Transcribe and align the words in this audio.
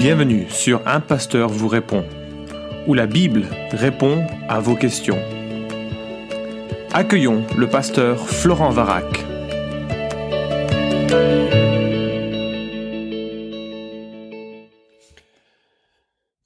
Bienvenue 0.00 0.46
sur 0.48 0.80
Un 0.88 1.00
Pasteur 1.00 1.50
vous 1.50 1.68
répond, 1.68 2.06
où 2.86 2.94
la 2.94 3.06
Bible 3.06 3.44
répond 3.70 4.26
à 4.48 4.58
vos 4.58 4.74
questions. 4.74 5.18
Accueillons 6.90 7.44
le 7.58 7.68
pasteur 7.68 8.26
Florent 8.26 8.70
Varac. 8.70 9.04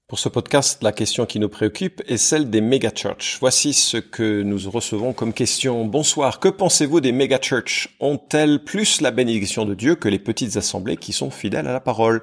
Pour 0.08 0.18
ce 0.18 0.28
podcast, 0.28 0.82
la 0.82 0.92
question 0.92 1.26
qui 1.26 1.40
nous 1.40 1.48
préoccupe 1.48 2.02
est 2.06 2.18
celle 2.18 2.50
des 2.50 2.60
megachurches. 2.60 3.38
Voici 3.40 3.72
ce 3.72 3.96
que 3.96 4.42
nous 4.42 4.70
recevons 4.70 5.12
comme 5.12 5.32
question. 5.32 5.84
Bonsoir, 5.84 6.38
que 6.38 6.48
pensez-vous 6.48 7.00
des 7.00 7.10
megachurches? 7.10 7.96
Ont-elles 7.98 8.62
plus 8.62 9.00
la 9.00 9.10
bénédiction 9.10 9.64
de 9.64 9.74
Dieu 9.74 9.96
que 9.96 10.08
les 10.08 10.20
petites 10.20 10.56
assemblées 10.56 10.96
qui 10.96 11.12
sont 11.12 11.30
fidèles 11.30 11.66
à 11.66 11.72
la 11.72 11.80
parole? 11.80 12.22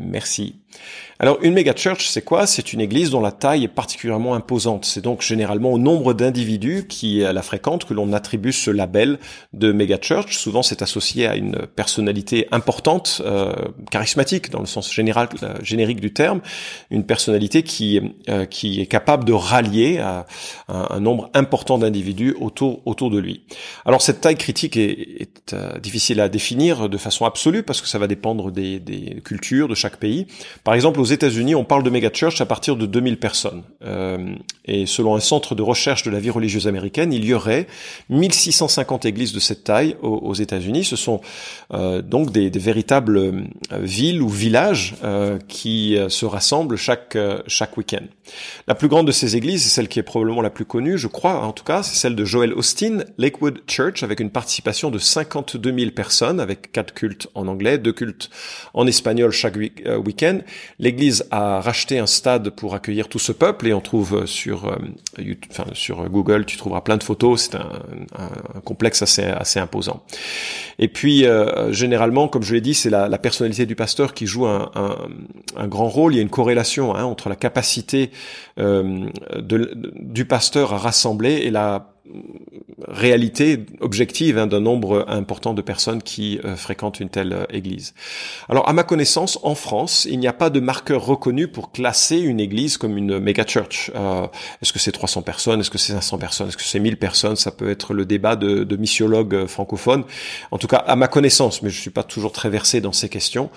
Merci. 0.00 0.56
Alors 1.18 1.38
une 1.42 1.52
méga 1.52 1.74
church, 1.76 2.08
c'est 2.08 2.22
quoi? 2.22 2.46
C'est 2.46 2.72
une 2.72 2.80
église 2.80 3.10
dont 3.10 3.20
la 3.20 3.32
taille 3.32 3.64
est 3.64 3.68
particulièrement 3.68 4.34
imposante. 4.34 4.86
C'est 4.86 5.02
donc 5.02 5.20
généralement 5.20 5.70
au 5.70 5.78
nombre 5.78 6.14
d'individus 6.14 6.86
qui 6.88 7.18
la 7.18 7.42
fréquentent 7.42 7.84
que 7.84 7.92
l'on 7.92 8.14
attribue 8.14 8.52
ce 8.52 8.70
label 8.70 9.18
de 9.52 9.70
méga 9.70 9.98
church. 10.00 10.38
Souvent, 10.38 10.62
c'est 10.62 10.80
associé 10.80 11.26
à 11.26 11.36
une 11.36 11.66
personnalité 11.66 12.48
importante, 12.52 13.20
euh, 13.24 13.52
charismatique 13.90 14.50
dans 14.50 14.60
le 14.60 14.66
sens 14.66 14.90
général, 14.90 15.28
euh, 15.42 15.54
générique 15.62 16.00
du 16.00 16.12
terme, 16.14 16.40
une 16.90 17.04
personnalité 17.04 17.62
qui 17.62 18.00
euh, 18.30 18.46
qui 18.46 18.80
est 18.80 18.86
capable 18.86 19.24
de 19.24 19.34
rallier 19.34 19.98
à, 19.98 20.26
un, 20.68 21.00
nombre 21.00 21.30
important 21.34 21.76
d'individus 21.76 22.34
autour 22.40 22.80
autour 22.86 23.10
de 23.10 23.18
lui. 23.18 23.44
Alors 23.84 24.00
cette 24.00 24.22
taille 24.22 24.36
critique 24.36 24.76
est, 24.76 25.20
est 25.20 25.54
difficile 25.82 26.20
à 26.20 26.30
définir 26.30 26.88
de 26.88 26.96
façon 26.96 27.26
absolue 27.26 27.62
parce 27.62 27.82
que 27.82 27.88
ça 27.88 27.98
va 27.98 28.06
dépendre 28.06 28.50
des, 28.50 28.80
des 28.80 29.20
cultures 29.22 29.68
de 29.68 29.74
chaque 29.74 29.89
Par 30.64 30.74
exemple, 30.74 31.00
aux 31.00 31.04
États-Unis, 31.04 31.54
on 31.54 31.64
parle 31.64 31.82
de 31.82 31.90
megachurch 31.90 32.40
à 32.40 32.46
partir 32.46 32.76
de 32.76 32.86
2000 32.86 33.18
personnes. 33.18 33.62
Euh, 33.84 34.34
et 34.64 34.86
selon 34.86 35.14
un 35.14 35.20
centre 35.20 35.54
de 35.54 35.62
recherche 35.62 36.02
de 36.02 36.10
la 36.10 36.20
vie 36.20 36.30
religieuse 36.30 36.68
américaine, 36.68 37.12
il 37.12 37.24
y 37.24 37.34
aurait 37.34 37.66
1650 38.08 39.04
églises 39.04 39.32
de 39.32 39.40
cette 39.40 39.64
taille 39.64 39.96
aux, 40.02 40.34
États-Unis. 40.34 40.84
Ce 40.84 40.96
sont 40.96 41.20
euh, 41.72 42.02
donc 42.02 42.30
des, 42.30 42.50
véritables 42.50 43.16
euh, 43.18 43.42
villes 43.72 44.22
ou 44.22 44.28
villages 44.28 44.94
qui 45.48 45.96
se 46.08 46.26
rassemblent 46.26 46.76
chaque 46.76 47.16
chaque 47.46 47.76
week-end. 47.76 48.04
La 48.68 48.74
plus 48.74 48.88
grande 48.88 49.06
de 49.06 49.12
ces 49.12 49.36
églises, 49.36 49.62
c'est 49.64 49.68
celle 49.68 49.88
qui 49.88 49.98
est 49.98 50.04
probablement 50.04 50.42
la 50.42 50.50
plus 50.50 50.64
connue, 50.64 50.98
je 50.98 51.08
crois, 51.08 51.40
en 51.40 51.52
tout 51.52 51.64
cas, 51.64 51.82
c'est 51.82 51.96
celle 51.96 52.14
de 52.14 52.24
Joel 52.24 52.52
Austin, 52.52 52.98
Lakewood 53.18 53.62
Church, 53.66 54.02
avec 54.02 54.20
une 54.20 54.30
participation 54.30 54.90
de 54.90 54.98
52 54.98 55.74
000 55.76 55.90
personnes, 55.90 56.40
avec 56.40 56.72
quatre 56.72 56.94
cultes 56.94 57.28
en 57.34 57.48
anglais, 57.48 57.78
deux 57.78 57.92
cultes 57.92 58.30
en 58.74 58.86
espagnol 58.86 59.30
chaque 59.30 59.56
week-end. 60.04 60.40
L'église 60.78 61.26
a 61.30 61.60
racheté 61.60 61.98
un 61.98 62.06
stade 62.06 62.50
pour 62.50 62.74
accueillir 62.74 63.08
tout 63.08 63.18
ce 63.18 63.32
peuple 63.32 63.66
et 63.68 63.72
on 63.72 63.80
trouve 63.80 64.26
sur, 64.26 64.66
euh, 64.66 64.76
enfin, 65.50 65.64
sur 65.72 66.08
Google, 66.08 66.44
tu 66.44 66.56
trouveras 66.56 66.80
plein 66.80 66.96
de 66.96 67.02
photos. 67.02 67.42
C'est 67.42 67.56
un, 67.56 67.68
un, 68.18 68.60
complexe 68.60 69.02
assez, 69.02 69.24
assez 69.24 69.60
imposant. 69.60 70.02
Et 70.78 70.88
puis, 70.88 71.26
euh, 71.26 71.72
généralement, 71.72 72.28
comme 72.28 72.42
je 72.42 72.54
l'ai 72.54 72.60
dit, 72.60 72.74
c'est 72.74 72.90
la, 72.90 73.08
la, 73.08 73.18
personnalité 73.18 73.66
du 73.66 73.74
pasteur 73.74 74.14
qui 74.14 74.26
joue 74.26 74.46
un, 74.46 74.70
un, 74.74 74.96
un, 75.56 75.68
grand 75.68 75.88
rôle. 75.88 76.14
Il 76.14 76.16
y 76.16 76.20
a 76.20 76.22
une 76.22 76.30
corrélation 76.30 76.94
hein, 76.94 77.04
entre 77.04 77.28
la 77.28 77.36
capacité 77.36 78.10
euh, 78.58 79.06
de, 79.36 79.72
du 80.00 80.24
pasteur 80.24 80.72
à 80.72 80.78
rassembler 80.78 81.32
et 81.34 81.50
la 81.50 81.92
réalité 82.86 83.66
objective 83.80 84.38
hein, 84.38 84.46
d'un 84.46 84.60
nombre 84.60 85.04
important 85.08 85.54
de 85.54 85.62
personnes 85.62 86.02
qui 86.02 86.40
euh, 86.44 86.56
fréquentent 86.56 87.00
une 87.00 87.08
telle 87.08 87.32
euh, 87.32 87.44
église. 87.50 87.94
Alors, 88.48 88.68
à 88.68 88.72
ma 88.72 88.82
connaissance, 88.82 89.38
en 89.42 89.54
France, 89.54 90.06
il 90.10 90.18
n'y 90.18 90.26
a 90.26 90.32
pas 90.32 90.50
de 90.50 90.60
marqueur 90.60 91.04
reconnu 91.04 91.48
pour 91.48 91.72
classer 91.72 92.18
une 92.18 92.40
église 92.40 92.78
comme 92.78 92.96
une 92.96 93.18
méga 93.18 93.44
church. 93.46 93.90
Euh, 93.94 94.26
est-ce 94.62 94.72
que 94.72 94.78
c'est 94.78 94.92
300 94.92 95.22
personnes? 95.22 95.60
Est-ce 95.60 95.70
que 95.70 95.78
c'est 95.78 95.92
500 95.92 96.18
personnes? 96.18 96.48
Est-ce 96.48 96.56
que 96.56 96.62
c'est 96.62 96.80
1000 96.80 96.96
personnes? 96.96 97.36
Ça 97.36 97.50
peut 97.50 97.70
être 97.70 97.94
le 97.94 98.04
débat 98.04 98.36
de, 98.36 98.64
de 98.64 98.76
missiologues 98.76 99.46
francophones. 99.46 100.04
En 100.50 100.58
tout 100.58 100.66
cas, 100.66 100.78
à 100.78 100.96
ma 100.96 101.08
connaissance, 101.08 101.62
mais 101.62 101.70
je 101.70 101.80
suis 101.80 101.90
pas 101.90 102.02
toujours 102.02 102.32
très 102.32 102.50
versé 102.50 102.80
dans 102.80 102.92
ces 102.92 103.08
questions. 103.08 103.50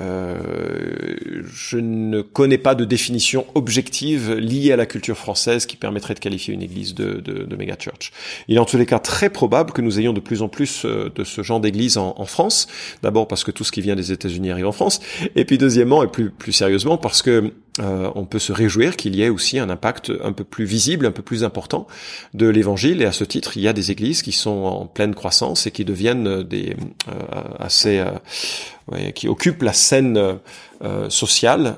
Euh, 0.00 1.16
je 1.52 1.78
ne 1.78 2.22
connais 2.22 2.58
pas 2.58 2.74
de 2.74 2.84
définition 2.84 3.46
objective 3.54 4.34
liée 4.34 4.72
à 4.72 4.76
la 4.76 4.86
culture 4.86 5.16
française 5.16 5.66
qui 5.66 5.76
permettrait 5.76 6.14
de 6.14 6.20
qualifier 6.20 6.54
une 6.54 6.62
église 6.62 6.94
de, 6.94 7.14
de, 7.14 7.44
de 7.44 7.56
méga 7.56 7.76
church. 7.78 8.12
Il 8.48 8.56
est 8.56 8.60
en 8.60 8.64
tous 8.64 8.76
les 8.76 8.86
cas 8.86 8.98
très 8.98 9.30
probable 9.30 9.72
que 9.72 9.82
nous 9.82 9.98
ayons 9.98 10.12
de 10.12 10.20
plus 10.20 10.42
en 10.42 10.48
plus 10.48 10.84
euh, 10.84 11.10
de 11.14 11.24
ce 11.24 11.42
genre 11.42 11.60
d'église 11.60 11.98
en, 11.98 12.14
en, 12.16 12.26
France. 12.26 12.68
D'abord 13.02 13.26
parce 13.26 13.44
que 13.44 13.50
tout 13.50 13.64
ce 13.64 13.72
qui 13.72 13.80
vient 13.80 13.96
des 13.96 14.12
États-Unis 14.12 14.50
arrive 14.50 14.66
en 14.66 14.72
France, 14.72 15.00
et 15.34 15.44
puis 15.44 15.58
deuxièmement 15.58 16.02
et 16.02 16.08
plus 16.08 16.30
plus 16.30 16.52
sérieusement 16.52 16.98
parce 16.98 17.22
que 17.22 17.52
euh, 17.80 18.10
on 18.14 18.24
peut 18.24 18.38
se 18.38 18.52
réjouir 18.52 18.96
qu'il 18.96 19.14
y 19.14 19.22
ait 19.22 19.28
aussi 19.28 19.58
un 19.58 19.70
impact 19.70 20.12
un 20.22 20.32
peu 20.32 20.44
plus 20.44 20.64
visible, 20.64 21.06
un 21.06 21.12
peu 21.12 21.22
plus 21.22 21.44
important 21.44 21.86
de 22.34 22.46
l'Évangile. 22.46 23.02
Et 23.02 23.04
à 23.04 23.12
ce 23.12 23.24
titre, 23.24 23.56
il 23.56 23.62
y 23.62 23.68
a 23.68 23.72
des 23.72 23.90
églises 23.90 24.22
qui 24.22 24.32
sont 24.32 24.50
en 24.64 24.86
pleine 24.86 25.14
croissance 25.14 25.66
et 25.66 25.70
qui 25.70 25.84
deviennent 25.84 26.42
des 26.42 26.76
euh, 27.08 27.42
assez, 27.58 28.02
euh, 28.92 29.10
qui 29.10 29.28
occupent 29.28 29.62
la 29.62 29.72
scène 29.72 30.38
sociale 31.08 31.76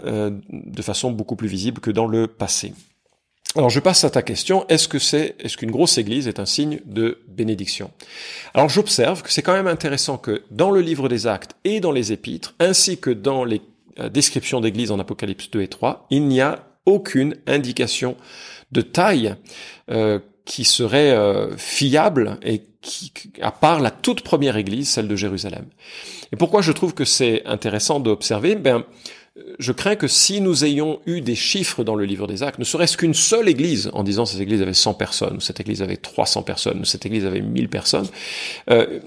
de 0.51 0.83
façon 0.83 1.11
beaucoup 1.11 1.35
plus 1.35 1.49
visible 1.49 1.81
que 1.81 1.91
dans 1.91 2.07
le 2.07 2.27
passé. 2.27 2.75
Alors 3.57 3.71
je 3.71 3.81
passe 3.81 4.05
à 4.05 4.11
ta 4.11 4.23
question, 4.23 4.65
est-ce 4.69 4.87
que 4.87 5.01
c'est 5.01 5.35
est-ce 5.41 5.57
qu'une 5.57 5.73
grosse 5.73 5.99
église 5.99 6.29
est 6.29 6.39
un 6.39 6.47
signe 6.47 6.81
de 6.85 7.19
bénédiction? 7.27 7.91
Alors 8.55 8.69
j'observe 8.69 9.23
que 9.23 9.33
c'est 9.33 9.43
quand 9.43 9.55
même 9.55 9.67
intéressant 9.67 10.19
que 10.19 10.45
dans 10.53 10.71
le 10.71 10.81
livre 10.81 11.09
des 11.09 11.27
actes 11.27 11.57
et 11.65 11.81
dans 11.81 11.91
les 11.91 12.13
épîtres 12.13 12.55
ainsi 12.61 12.99
que 12.99 13.11
dans 13.11 13.45
les 13.45 13.61
euh, 13.99 14.09
description 14.09 14.61
d'église 14.61 14.93
en 14.93 15.01
Apocalypse 15.01 15.51
2 15.51 15.63
et 15.63 15.69
3, 15.69 16.07
il 16.11 16.29
n'y 16.29 16.41
a 16.41 16.65
aucune 16.87 17.37
indication 17.49 18.17
de 18.71 18.83
taille 18.83 19.35
euh, 19.91 20.21
qui 20.51 20.65
serait 20.65 21.13
euh, 21.13 21.57
fiable 21.57 22.37
et 22.43 22.63
qui, 22.83 23.13
à 23.41 23.53
part 23.53 23.79
la 23.79 23.93
toute 23.93 24.23
première 24.23 24.57
église, 24.57 24.89
celle 24.89 25.07
de 25.07 25.15
Jérusalem. 25.15 25.67
Et 26.33 26.37
pourquoi 26.37 26.61
je 26.61 26.73
trouve 26.73 26.93
que 26.93 27.05
c'est 27.05 27.47
intéressant 27.47 28.01
d'observer? 28.01 28.57
Ben, 28.57 28.83
je 29.61 29.71
crains 29.71 29.95
que 29.95 30.09
si 30.09 30.41
nous 30.41 30.65
ayons 30.65 30.99
eu 31.07 31.21
des 31.21 31.37
chiffres 31.37 31.85
dans 31.85 31.95
le 31.95 32.05
livre 32.05 32.27
des 32.27 32.43
actes, 32.43 32.59
ne 32.59 32.65
serait-ce 32.65 32.97
qu'une 32.97 33.15
seule 33.15 33.49
église, 33.49 33.91
en 33.93 34.03
disant 34.03 34.27
cette 34.27 34.41
église 34.41 34.61
avait 34.61 34.75
100 34.75 34.95
personnes, 34.95 35.37
ou 35.37 35.41
cette 35.41 35.61
église 35.61 35.83
avait 35.83 35.97
300 35.97 36.43
personnes, 36.43 36.81
ou 36.81 36.85
cette 36.85 37.07
église 37.07 37.27
avait 37.27 37.43
1000 37.43 37.69
personnes, 37.69 38.09
euh, 38.71 38.99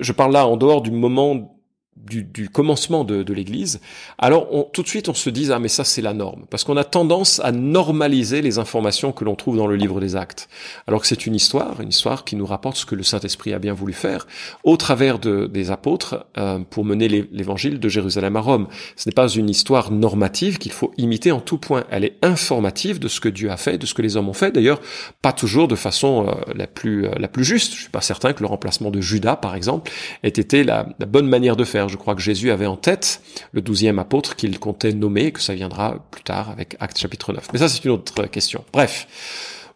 je 0.00 0.12
parle 0.12 0.32
là 0.32 0.46
en 0.46 0.56
dehors 0.56 0.80
du 0.80 0.92
moment 0.92 1.55
du, 1.96 2.24
du, 2.24 2.48
commencement 2.48 3.04
de, 3.04 3.22
de 3.22 3.32
l'Église, 3.32 3.80
alors 4.18 4.48
on, 4.52 4.62
tout 4.62 4.82
de 4.82 4.88
suite 4.88 5.08
on 5.08 5.14
se 5.14 5.30
dit 5.30 5.50
ah 5.52 5.58
mais 5.58 5.68
ça 5.68 5.84
c'est 5.84 6.02
la 6.02 6.14
norme, 6.14 6.44
parce 6.50 6.64
qu'on 6.64 6.76
a 6.76 6.84
tendance 6.84 7.40
à 7.40 7.52
normaliser 7.52 8.42
les 8.42 8.58
informations 8.58 9.12
que 9.12 9.24
l'on 9.24 9.34
trouve 9.34 9.56
dans 9.56 9.66
le 9.66 9.76
livre 9.76 10.00
des 10.00 10.16
Actes, 10.16 10.48
alors 10.86 11.00
que 11.00 11.06
c'est 11.06 11.26
une 11.26 11.34
histoire, 11.34 11.80
une 11.80 11.88
histoire 11.88 12.24
qui 12.24 12.36
nous 12.36 12.46
rapporte 12.46 12.76
ce 12.76 12.86
que 12.86 12.94
le 12.94 13.02
Saint 13.02 13.20
Esprit 13.20 13.52
a 13.52 13.58
bien 13.58 13.72
voulu 13.72 13.92
faire 13.92 14.26
au 14.64 14.76
travers 14.76 15.18
de, 15.18 15.46
des 15.46 15.70
apôtres 15.70 16.26
euh, 16.38 16.58
pour 16.58 16.84
mener 16.84 17.08
l'Évangile 17.08 17.80
de 17.80 17.88
Jérusalem 17.88 18.36
à 18.36 18.40
Rome. 18.40 18.68
Ce 18.96 19.08
n'est 19.08 19.14
pas 19.14 19.28
une 19.28 19.50
histoire 19.50 19.90
normative 19.90 20.58
qu'il 20.58 20.72
faut 20.72 20.92
imiter 20.96 21.32
en 21.32 21.40
tout 21.40 21.58
point, 21.58 21.84
elle 21.90 22.04
est 22.04 22.16
informative 22.22 22.98
de 22.98 23.08
ce 23.08 23.20
que 23.20 23.28
Dieu 23.28 23.50
a 23.50 23.56
fait, 23.56 23.78
de 23.78 23.86
ce 23.86 23.94
que 23.94 24.02
les 24.02 24.16
hommes 24.16 24.28
ont 24.28 24.34
fait. 24.34 24.52
D'ailleurs, 24.52 24.80
pas 25.22 25.32
toujours 25.32 25.68
de 25.68 25.76
façon 25.76 26.26
euh, 26.26 26.52
la 26.54 26.66
plus 26.66 27.06
euh, 27.06 27.10
la 27.18 27.28
plus 27.28 27.44
juste. 27.44 27.74
Je 27.74 27.80
suis 27.80 27.90
pas 27.90 28.00
certain 28.00 28.32
que 28.32 28.40
le 28.40 28.46
remplacement 28.46 28.90
de 28.90 29.00
Judas, 29.00 29.36
par 29.36 29.54
exemple, 29.54 29.90
ait 30.22 30.28
été 30.28 30.64
la, 30.64 30.88
la 30.98 31.06
bonne 31.06 31.26
manière 31.26 31.56
de 31.56 31.64
faire 31.64 31.85
je 31.88 31.96
crois 31.96 32.14
que 32.14 32.20
Jésus 32.22 32.50
avait 32.50 32.66
en 32.66 32.76
tête 32.76 33.22
le 33.52 33.60
douzième 33.60 33.98
apôtre 33.98 34.36
qu'il 34.36 34.58
comptait 34.58 34.92
nommer, 34.92 35.32
que 35.32 35.40
ça 35.40 35.54
viendra 35.54 36.06
plus 36.10 36.22
tard 36.22 36.50
avec 36.50 36.76
Actes 36.80 36.98
chapitre 36.98 37.32
9. 37.32 37.48
Mais 37.52 37.58
ça, 37.58 37.68
c'est 37.68 37.84
une 37.84 37.92
autre 37.92 38.26
question. 38.26 38.64
Bref. 38.72 39.06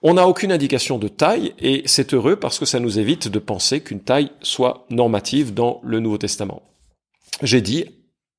On 0.03 0.15
n'a 0.15 0.27
aucune 0.27 0.51
indication 0.51 0.97
de 0.97 1.09
taille 1.09 1.53
et 1.59 1.83
c'est 1.85 2.15
heureux 2.15 2.37
parce 2.37 2.59
que 2.59 2.65
ça 2.65 2.81
nous 2.81 2.99
évite 2.99 3.29
de 3.29 3.39
penser 3.39 3.83
qu'une 3.83 4.01
taille 4.01 4.31
soit 4.41 4.87
normative 4.89 5.53
dans 5.53 5.79
le 5.85 6.01
Nouveau 6.01 6.17
Testament. 6.17 6.63
J'ai 7.43 7.61
dit 7.61 7.85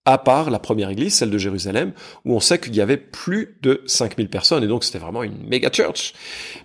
à 0.05 0.17
part 0.17 0.49
la 0.49 0.57
première 0.57 0.89
église, 0.89 1.13
celle 1.13 1.29
de 1.29 1.37
Jérusalem, 1.37 1.91
où 2.25 2.35
on 2.35 2.39
sait 2.39 2.59
qu'il 2.59 2.75
y 2.75 2.81
avait 2.81 2.97
plus 2.97 3.55
de 3.61 3.83
5000 3.85 4.29
personnes, 4.29 4.63
et 4.63 4.67
donc 4.67 4.83
c'était 4.83 4.97
vraiment 4.97 5.21
une 5.21 5.37
méga 5.47 5.69
church. 5.71 6.13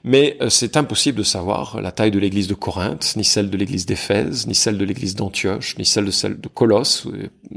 Mais 0.04 0.38
euh, 0.40 0.48
c'est 0.48 0.76
impossible 0.78 1.18
de 1.18 1.22
savoir 1.22 1.82
la 1.82 1.92
taille 1.92 2.10
de 2.10 2.18
l'église 2.18 2.48
de 2.48 2.54
Corinthe, 2.54 3.14
ni 3.16 3.24
celle 3.24 3.50
de 3.50 3.56
l'église 3.58 3.84
d'Éphèse, 3.84 4.46
ni 4.46 4.54
celle 4.54 4.78
de 4.78 4.84
l'église 4.86 5.14
d'Antioche, 5.14 5.76
ni 5.76 5.84
celle 5.84 6.06
de 6.06 6.10
celle 6.10 6.40
de 6.40 6.48
Colosse. 6.48 7.06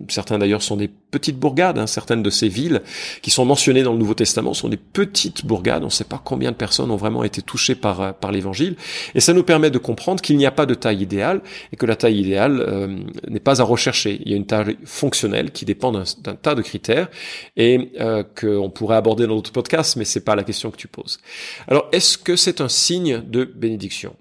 Certains 0.09 0.37
d'ailleurs 0.37 0.61
sont 0.61 0.75
des 0.75 0.89
petites 0.89 1.37
bourgades, 1.37 1.79
hein. 1.79 1.87
certaines 1.87 2.23
de 2.23 2.29
ces 2.29 2.49
villes 2.49 2.81
qui 3.21 3.31
sont 3.31 3.45
mentionnées 3.45 3.83
dans 3.83 3.93
le 3.93 3.99
Nouveau 3.99 4.13
Testament 4.13 4.53
sont 4.53 4.69
des 4.69 4.77
petites 4.77 5.45
bourgades, 5.45 5.83
on 5.83 5.87
ne 5.87 5.91
sait 5.91 6.03
pas 6.03 6.21
combien 6.23 6.51
de 6.51 6.55
personnes 6.55 6.91
ont 6.91 6.97
vraiment 6.97 7.23
été 7.23 7.41
touchées 7.41 7.75
par, 7.75 8.01
euh, 8.01 8.11
par 8.11 8.31
l'évangile, 8.31 8.75
et 9.15 9.21
ça 9.21 9.33
nous 9.33 9.43
permet 9.43 9.71
de 9.71 9.77
comprendre 9.77 10.21
qu'il 10.21 10.37
n'y 10.37 10.45
a 10.45 10.51
pas 10.51 10.65
de 10.65 10.73
taille 10.73 11.01
idéale, 11.01 11.41
et 11.71 11.77
que 11.77 11.85
la 11.85 11.95
taille 11.95 12.19
idéale 12.19 12.63
euh, 12.67 12.99
n'est 13.27 13.39
pas 13.39 13.61
à 13.61 13.63
rechercher. 13.63 14.21
Il 14.25 14.31
y 14.31 14.33
a 14.33 14.37
une 14.37 14.45
taille 14.45 14.77
fonctionnelle 14.83 15.51
qui 15.51 15.65
dépend 15.69 15.91
d'un 15.91 16.35
tas 16.35 16.55
de 16.55 16.61
critères 16.61 17.09
et 17.55 17.91
euh, 17.99 18.23
qu'on 18.23 18.69
pourrait 18.69 18.95
aborder 18.95 19.27
dans 19.27 19.35
d'autres 19.35 19.51
podcasts, 19.51 19.95
mais 19.95 20.05
c'est 20.05 20.25
pas 20.25 20.35
la 20.35 20.43
question 20.43 20.71
que 20.71 20.77
tu 20.77 20.87
poses. 20.87 21.19
Alors, 21.67 21.87
est-ce 21.91 22.17
que 22.17 22.35
c'est 22.35 22.59
un 22.59 22.69
signe 22.69 23.21
de 23.21 23.43
bénédiction? 23.45 24.15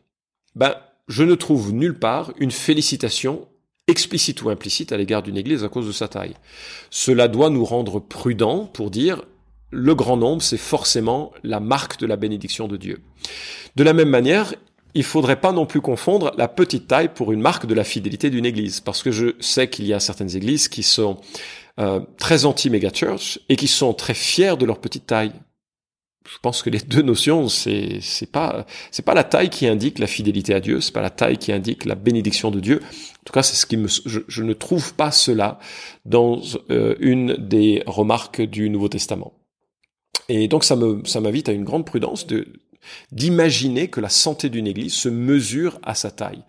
Ben, 0.54 0.74
je 1.08 1.22
ne 1.22 1.34
trouve 1.34 1.72
nulle 1.72 1.98
part 1.98 2.32
une 2.38 2.50
félicitation 2.50 3.48
explicite 3.86 4.42
ou 4.42 4.50
implicite 4.50 4.92
à 4.92 4.98
l'égard 4.98 5.22
d'une 5.22 5.38
église 5.38 5.64
à 5.64 5.68
cause 5.68 5.86
de 5.86 5.92
sa 5.92 6.08
taille. 6.08 6.34
Cela 6.90 7.26
doit 7.28 7.48
nous 7.48 7.64
rendre 7.64 7.98
prudents 7.98 8.66
pour 8.66 8.90
dire 8.90 9.22
le 9.70 9.94
grand 9.94 10.16
nombre, 10.16 10.42
c'est 10.42 10.56
forcément 10.58 11.32
la 11.42 11.60
marque 11.60 11.98
de 11.98 12.06
la 12.06 12.16
bénédiction 12.16 12.68
de 12.68 12.76
Dieu. 12.76 13.00
De 13.76 13.84
la 13.84 13.92
même 13.92 14.08
manière, 14.08 14.54
il 14.98 15.04
faudrait 15.04 15.40
pas 15.40 15.52
non 15.52 15.64
plus 15.64 15.80
confondre 15.80 16.32
la 16.36 16.48
petite 16.48 16.88
taille 16.88 17.08
pour 17.14 17.30
une 17.30 17.40
marque 17.40 17.66
de 17.66 17.74
la 17.74 17.84
fidélité 17.84 18.30
d'une 18.30 18.44
église, 18.44 18.80
parce 18.80 19.04
que 19.04 19.12
je 19.12 19.36
sais 19.38 19.70
qu'il 19.70 19.86
y 19.86 19.94
a 19.94 20.00
certaines 20.00 20.34
églises 20.34 20.66
qui 20.66 20.82
sont 20.82 21.18
euh, 21.78 22.00
très 22.18 22.46
anti-megachurch 22.46 23.38
et 23.48 23.54
qui 23.54 23.68
sont 23.68 23.94
très 23.94 24.14
fiers 24.14 24.56
de 24.56 24.66
leur 24.66 24.80
petite 24.80 25.06
taille. 25.06 25.30
Je 26.28 26.36
pense 26.42 26.62
que 26.62 26.70
les 26.70 26.80
deux 26.80 27.02
notions, 27.02 27.48
c'est 27.48 28.00
c'est 28.00 28.30
pas 28.30 28.66
c'est 28.90 29.04
pas 29.04 29.14
la 29.14 29.22
taille 29.22 29.50
qui 29.50 29.68
indique 29.68 30.00
la 30.00 30.08
fidélité 30.08 30.52
à 30.52 30.58
Dieu, 30.58 30.80
c'est 30.80 30.92
pas 30.92 31.00
la 31.00 31.10
taille 31.10 31.38
qui 31.38 31.52
indique 31.52 31.84
la 31.84 31.94
bénédiction 31.94 32.50
de 32.50 32.58
Dieu. 32.58 32.80
En 32.82 33.24
tout 33.24 33.32
cas, 33.32 33.44
c'est 33.44 33.54
ce 33.54 33.66
qui 33.66 33.76
me 33.76 33.86
je, 33.86 34.42
ne 34.42 34.52
trouve 34.52 34.94
pas 34.94 35.12
cela 35.12 35.60
dans 36.06 36.42
euh, 36.70 36.96
une 36.98 37.34
des 37.34 37.84
remarques 37.86 38.42
du 38.42 38.68
Nouveau 38.68 38.88
Testament. 38.88 39.32
Et 40.28 40.48
donc 40.48 40.64
ça 40.64 40.74
me 40.74 41.02
ça 41.04 41.20
m'invite 41.20 41.48
à 41.48 41.52
une 41.52 41.64
grande 41.64 41.86
prudence 41.86 42.26
de 42.26 42.48
d'imaginer 43.12 43.88
que 43.88 44.00
la 44.00 44.08
santé 44.08 44.48
d'une 44.48 44.66
église 44.66 44.94
se 44.94 45.08
mesure 45.08 45.78
à 45.82 45.94
sa 45.94 46.10
taille. 46.10 46.42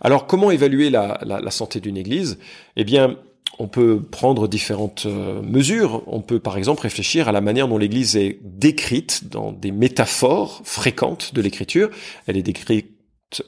Alors 0.00 0.26
comment 0.26 0.50
évaluer 0.50 0.90
la, 0.90 1.50
santé 1.50 1.80
d'une 1.80 1.96
église? 1.96 2.38
Eh 2.76 2.84
bien, 2.84 3.16
on 3.58 3.68
peut 3.68 4.00
prendre 4.02 4.48
différentes 4.48 5.06
euh, 5.06 5.40
mesures. 5.42 6.02
On 6.06 6.20
peut 6.20 6.40
par 6.40 6.56
exemple 6.56 6.82
réfléchir 6.82 7.28
à 7.28 7.32
la 7.32 7.40
manière 7.40 7.68
dont 7.68 7.78
l'Église 7.78 8.16
est 8.16 8.38
décrite 8.42 9.28
dans 9.28 9.52
des 9.52 9.70
métaphores 9.70 10.60
fréquentes 10.64 11.34
de 11.34 11.40
l'Écriture. 11.40 11.90
Elle 12.26 12.36
est 12.36 12.42
décrite 12.42 12.90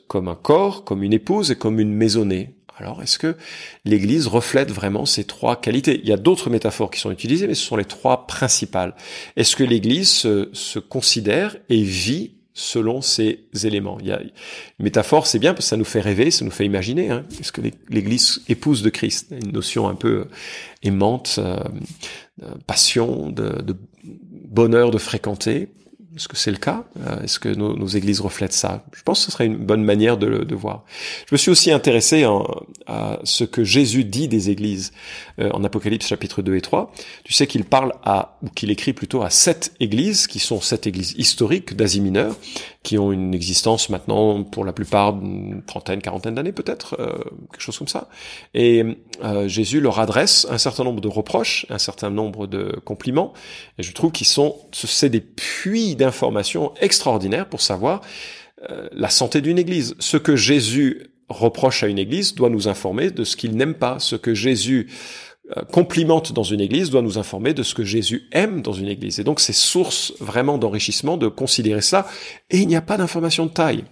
comme 0.07 0.29
un 0.29 0.35
corps, 0.35 0.85
comme 0.85 1.03
une 1.03 1.13
épouse 1.13 1.51
et 1.51 1.57
comme 1.57 1.81
une 1.81 1.93
maisonnée. 1.93 2.56
Alors, 2.79 3.03
est-ce 3.03 3.19
que 3.19 3.37
l'Église 3.85 4.27
reflète 4.27 4.71
vraiment 4.71 5.07
ces 5.07 5.25
trois 5.25 5.59
qualités? 5.61 5.99
Il 6.03 6.09
y 6.09 6.13
a 6.13 6.19
d'autres 6.19 6.51
métaphores 6.51 6.91
qui 6.91 7.01
sont 7.01 7.11
utilisées, 7.11 7.47
mais 7.47 7.55
ce 7.55 7.65
sont 7.65 7.77
les 7.77 7.87
trois 7.87 8.27
principales. 8.27 8.95
Est-ce 9.37 9.57
que 9.57 9.65
l'Église 9.65 10.11
se, 10.11 10.79
considère 10.79 11.57
et 11.71 11.83
vit 11.83 12.33
selon 12.53 13.01
ces 13.01 13.47
éléments? 13.65 13.97
Il 14.01 14.09
y 14.09 14.13
a 14.13 14.21
une 14.21 14.31
métaphore, 14.79 15.27
c'est 15.27 15.39
bien 15.39 15.55
parce 15.55 15.65
que 15.65 15.71
ça 15.71 15.79
nous 15.79 15.87
fait 15.87 16.03
rêver, 16.03 16.31
ça 16.31 16.45
nous 16.45 16.51
fait 16.51 16.67
imaginer. 16.67 17.11
Hein. 17.11 17.25
Est-ce 17.41 17.51
que 17.51 17.63
l'Église 17.89 18.43
épouse 18.49 18.83
de 18.83 18.91
Christ? 18.91 19.29
Une 19.31 19.53
notion 19.53 19.89
un 19.89 19.95
peu 19.95 20.27
aimante, 20.83 21.37
euh, 21.39 21.59
euh, 22.43 22.55
passion, 22.67 23.31
de, 23.31 23.75
bonheur 24.05 24.91
de 24.91 24.99
fréquenter. 24.99 25.69
Est-ce 26.17 26.29
que 26.29 26.37
c'est 26.37 26.51
le 26.51 26.57
cas? 26.57 26.85
Euh, 27.07 27.23
Est-ce 27.23 27.39
que 27.39 27.51
nos, 27.51 27.87
églises 27.87 28.21
reflètent 28.21 28.55
ça? 28.55 28.85
Je 28.95 29.03
pense 29.03 29.21
que 29.21 29.27
ce 29.27 29.33
serait 29.33 29.47
une 29.47 29.59
bonne 29.59 29.85
manière 29.85 30.17
de, 30.17 30.45
de 30.45 30.55
voir. 30.55 30.85
Je 31.29 31.35
me 31.35 31.37
suis 31.37 31.51
aussi 31.51 31.71
intéressé 31.71 32.27
à 32.87 33.19
ce 33.25 33.45
que 33.45 33.65
Jésus 33.65 34.05
dit 34.05 34.27
des 34.27 34.49
églises 34.49 34.93
euh, 35.39 35.51
en 35.53 35.63
Apocalypse 35.63 36.07
chapitre 36.07 36.41
2 36.41 36.57
et 36.57 36.63
3. 36.63 36.91
Tu 37.25 37.35
sais 37.35 37.47
qu'il 37.47 37.65
parle 37.65 37.93
à, 38.03 38.39
ou 38.43 38.49
qu'il 38.49 38.71
écrit 38.71 38.95
plutôt 38.95 39.23
à 39.23 39.31
sept 39.31 39.75
églises, 39.79 40.27
qui 40.27 40.39
sont 40.39 40.63
sept 40.63 40.87
églises 40.87 41.15
historiques 41.19 41.77
d'Asie 41.77 42.01
mineure, 42.01 42.35
qui 42.87 42.99
ont 42.99 43.11
une 43.11 43.35
existence 43.35 43.89
maintenant 43.89 44.45
pour 44.45 44.65
la 44.65 44.73
plupart 44.73 45.13
d'une 45.13 45.61
trentaine, 45.67 46.01
quarantaine 46.01 46.37
d'années 46.37 46.53
peut-être, 46.53 46.95
euh, 47.01 47.19
quelque 47.51 47.61
chose 47.61 47.77
comme 47.77 47.89
ça. 47.89 48.09
Et 48.55 48.85
euh, 49.25 49.49
Jésus 49.49 49.81
leur 49.81 49.99
adresse 49.99 50.47
un 50.51 50.59
certain 50.59 50.85
nombre 50.85 51.01
de 51.01 51.09
reproches, 51.09 51.67
un 51.69 51.79
certain 51.79 52.11
nombre 52.11 52.47
de 52.47 52.79
compliments, 52.85 53.33
et 53.77 53.83
je 53.83 53.93
trouve 53.93 54.13
qu'ils 54.13 54.29
sont, 54.29 54.55
c'est 54.73 55.09
des 55.09 55.21
puits 55.21 55.97
d'informations 55.97 56.75
extraordinaires 56.81 57.49
pour 57.49 57.61
savoir 57.61 58.03
euh, 58.71 58.89
la 58.93 59.11
santé 59.11 59.41
d'une 59.41 59.59
église. 59.59 59.97
Ce 59.99 60.17
que 60.17 60.37
Jésus 60.37 61.09
reproche 61.29 61.83
à 61.83 61.89
une 61.89 61.99
église 61.99 62.37
doit 62.37 62.51
nous 62.51 62.69
informer 62.69 63.11
de 63.11 63.25
ce 63.25 63.35
qu'il 63.35 63.57
n'aime 63.57 63.75
pas. 63.75 63.99
Ce 63.99 64.15
que 64.15 64.33
Jésus 64.33 64.89
complimente 65.73 66.33
dans 66.33 66.43
une 66.43 66.61
église 66.61 66.91
doit 66.91 67.03
nous 67.03 67.19
informer 67.19 67.55
de 67.55 67.63
ce 67.63 67.75
que 67.75 67.85
Jésus 67.85 68.29
aime 68.33 68.63
dans 68.63 68.73
une 68.73 68.89
église. 68.89 69.21
Et 69.21 69.25
donc 69.25 69.41
c'est 69.41 69.53
source 69.53 70.13
vraiment 70.21 70.59
d'enrichissement 70.59 71.17
de 71.17 71.29
considérer 71.29 71.83
ça. 71.83 72.09
Et 72.51 72.59
il 72.59 72.69
n'y 72.69 72.77
a 72.77 72.83
pas 72.83 72.97
d'information 72.97 73.47
de 73.47 73.51
taille. 73.51 73.85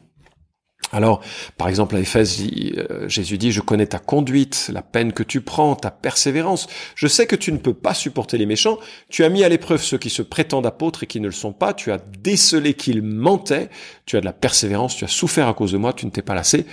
Alors, 0.92 1.22
par 1.56 1.68
exemple, 1.68 1.96
à 1.96 2.00
Éphèse, 2.00 2.40
euh, 2.76 3.08
Jésus 3.08 3.38
dit, 3.38 3.52
je 3.52 3.60
connais 3.60 3.86
ta 3.86 3.98
conduite, 3.98 4.70
la 4.72 4.82
peine 4.82 5.12
que 5.12 5.22
tu 5.22 5.40
prends, 5.40 5.74
ta 5.74 5.90
persévérance. 5.90 6.68
Je 6.94 7.06
sais 7.06 7.26
que 7.26 7.36
tu 7.36 7.52
ne 7.52 7.58
peux 7.58 7.74
pas 7.74 7.94
supporter 7.94 8.38
les 8.38 8.46
méchants. 8.46 8.78
Tu 9.08 9.24
as 9.24 9.28
mis 9.28 9.42
à 9.42 9.48
l'épreuve 9.48 9.82
ceux 9.82 9.98
qui 9.98 10.10
se 10.10 10.22
prétendent 10.22 10.66
apôtres 10.66 11.02
et 11.02 11.06
qui 11.06 11.20
ne 11.20 11.26
le 11.26 11.32
sont 11.32 11.52
pas. 11.52 11.74
Tu 11.74 11.90
as 11.90 11.98
décelé 11.98 12.74
qu'ils 12.74 13.02
mentaient. 13.02 13.70
Tu 14.06 14.16
as 14.16 14.20
de 14.20 14.24
la 14.24 14.32
persévérance. 14.32 14.96
Tu 14.96 15.04
as 15.04 15.08
souffert 15.08 15.48
à 15.48 15.54
cause 15.54 15.72
de 15.72 15.78
moi. 15.78 15.92
Tu 15.92 16.06
ne 16.06 16.10
t'es 16.10 16.22
pas 16.22 16.34
lassé. 16.34 16.66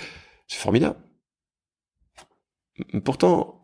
C'est 0.46 0.58
formidable. 0.58 0.96
Pourtant, 3.04 3.61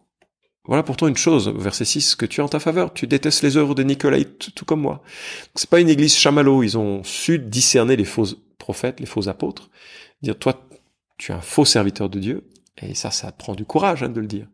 voilà 0.69 0.83
pourtant 0.83 1.09
une 1.09 1.17
chose, 1.17 1.49
verset 1.49 1.87
6, 1.87 2.15
que 2.15 2.27
tu 2.27 2.43
as 2.43 2.45
en 2.45 2.49
ta 2.49 2.61
faveur. 2.61 2.93
Tu 2.93 3.07
détestes 3.07 3.43
les 3.43 3.57
œuvres 3.57 3.75
des 3.75 3.85
Nicolaïtes, 3.85 4.55
tout 4.55 4.67
comme 4.67 4.83
moi. 4.83 5.03
C'est 5.55 5.71
pas 5.71 5.81
une 5.81 5.89
église 5.89 6.15
chamallow. 6.15 6.63
Ils 6.63 6.77
ont 6.77 7.03
su 7.05 7.39
discerner 7.39 7.97
les 7.97 8.05
faux 8.05 8.27
prophètes, 8.59 9.01
les 9.01 9.07
faux 9.07 9.31
apôtres. 9.31 9.71
Dire, 10.21 10.39
toi, 10.39 10.69
tu 11.17 11.33
es 11.33 11.35
un 11.35 11.41
faux 11.41 11.65
serviteur 11.65 12.11
de 12.11 12.21
Dieu. 12.21 12.45
Et 12.83 12.95
ça, 12.95 13.11
ça 13.11 13.33
prend 13.33 13.55
du 13.55 13.65
courage 13.65 14.03
hein, 14.03 14.11
de 14.11 14.21
le 14.21 14.27
dire. 14.27 14.47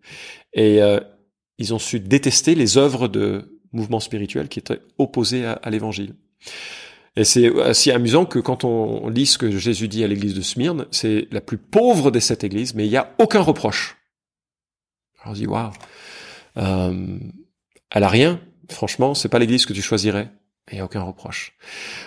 Et 0.52 0.80
euh, 0.80 1.00
ils 1.58 1.74
ont 1.74 1.80
su 1.80 1.98
détester 1.98 2.54
les 2.54 2.78
œuvres 2.78 3.08
de 3.08 3.60
mouvements 3.72 3.98
spirituels 3.98 4.48
qui 4.48 4.60
étaient 4.60 4.80
opposés 4.98 5.44
à, 5.44 5.68
l'évangile. 5.68 6.14
Et 7.16 7.24
c'est 7.24 7.60
assez 7.60 7.90
amusant 7.90 8.24
que 8.24 8.38
quand 8.38 8.62
on 8.62 9.08
lit 9.08 9.26
ce 9.26 9.36
que 9.36 9.50
Jésus 9.58 9.88
dit 9.88 10.04
à 10.04 10.06
l'église 10.06 10.34
de 10.34 10.42
Smyrne, 10.42 10.86
c'est 10.92 11.26
la 11.32 11.40
plus 11.40 11.58
pauvre 11.58 12.12
des 12.12 12.20
sept 12.20 12.44
églises, 12.44 12.74
mais 12.74 12.86
il 12.86 12.90
n'y 12.90 12.96
a 12.96 13.12
aucun 13.18 13.40
reproche. 13.40 13.96
Alors 15.20 15.32
on 15.32 15.34
se 15.34 15.40
dit, 15.40 15.46
waouh, 15.46 15.72
euh, 16.58 17.18
elle 17.90 18.02
a 18.02 18.08
rien. 18.08 18.40
Franchement, 18.70 19.14
c'est 19.14 19.28
pas 19.28 19.38
l'église 19.38 19.66
que 19.66 19.72
tu 19.72 19.82
choisirais. 19.82 20.30
A 20.72 20.82
aucun 20.82 21.02
reproche. 21.02 21.52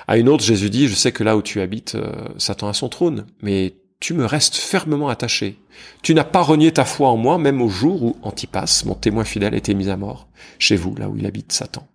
À 0.08 0.18
une 0.18 0.30
autre, 0.30 0.44
Jésus 0.44 0.70
dit, 0.70 0.88
je 0.88 0.96
sais 0.96 1.12
que 1.12 1.24
là 1.24 1.38
où 1.38 1.42
tu 1.42 1.62
habites, 1.62 1.96
euh, 1.96 2.12
Satan 2.38 2.68
a 2.68 2.74
son 2.74 2.90
trône, 2.90 3.28
mais 3.42 3.76
tu 4.00 4.14
me 4.14 4.26
restes 4.26 4.56
fermement 4.56 5.10
attaché. 5.10 5.60
Tu 6.02 6.14
n'as 6.16 6.24
pas 6.24 6.42
renié 6.42 6.72
ta 6.72 6.84
foi 6.84 7.10
en 7.10 7.18
moi, 7.18 7.38
même 7.38 7.62
au 7.62 7.70
jour 7.70 8.04
où 8.04 8.18
Antipas, 8.24 8.84
mon 8.86 8.96
témoin 8.96 9.24
fidèle, 9.26 9.54
été 9.54 9.74
mis 9.76 9.90
à 9.90 9.98
mort, 9.98 10.28
chez 10.58 10.76
vous, 10.76 10.96
là 10.96 11.08
où 11.08 11.18
il 11.18 11.26
habite 11.26 11.52
Satan. 11.52 11.88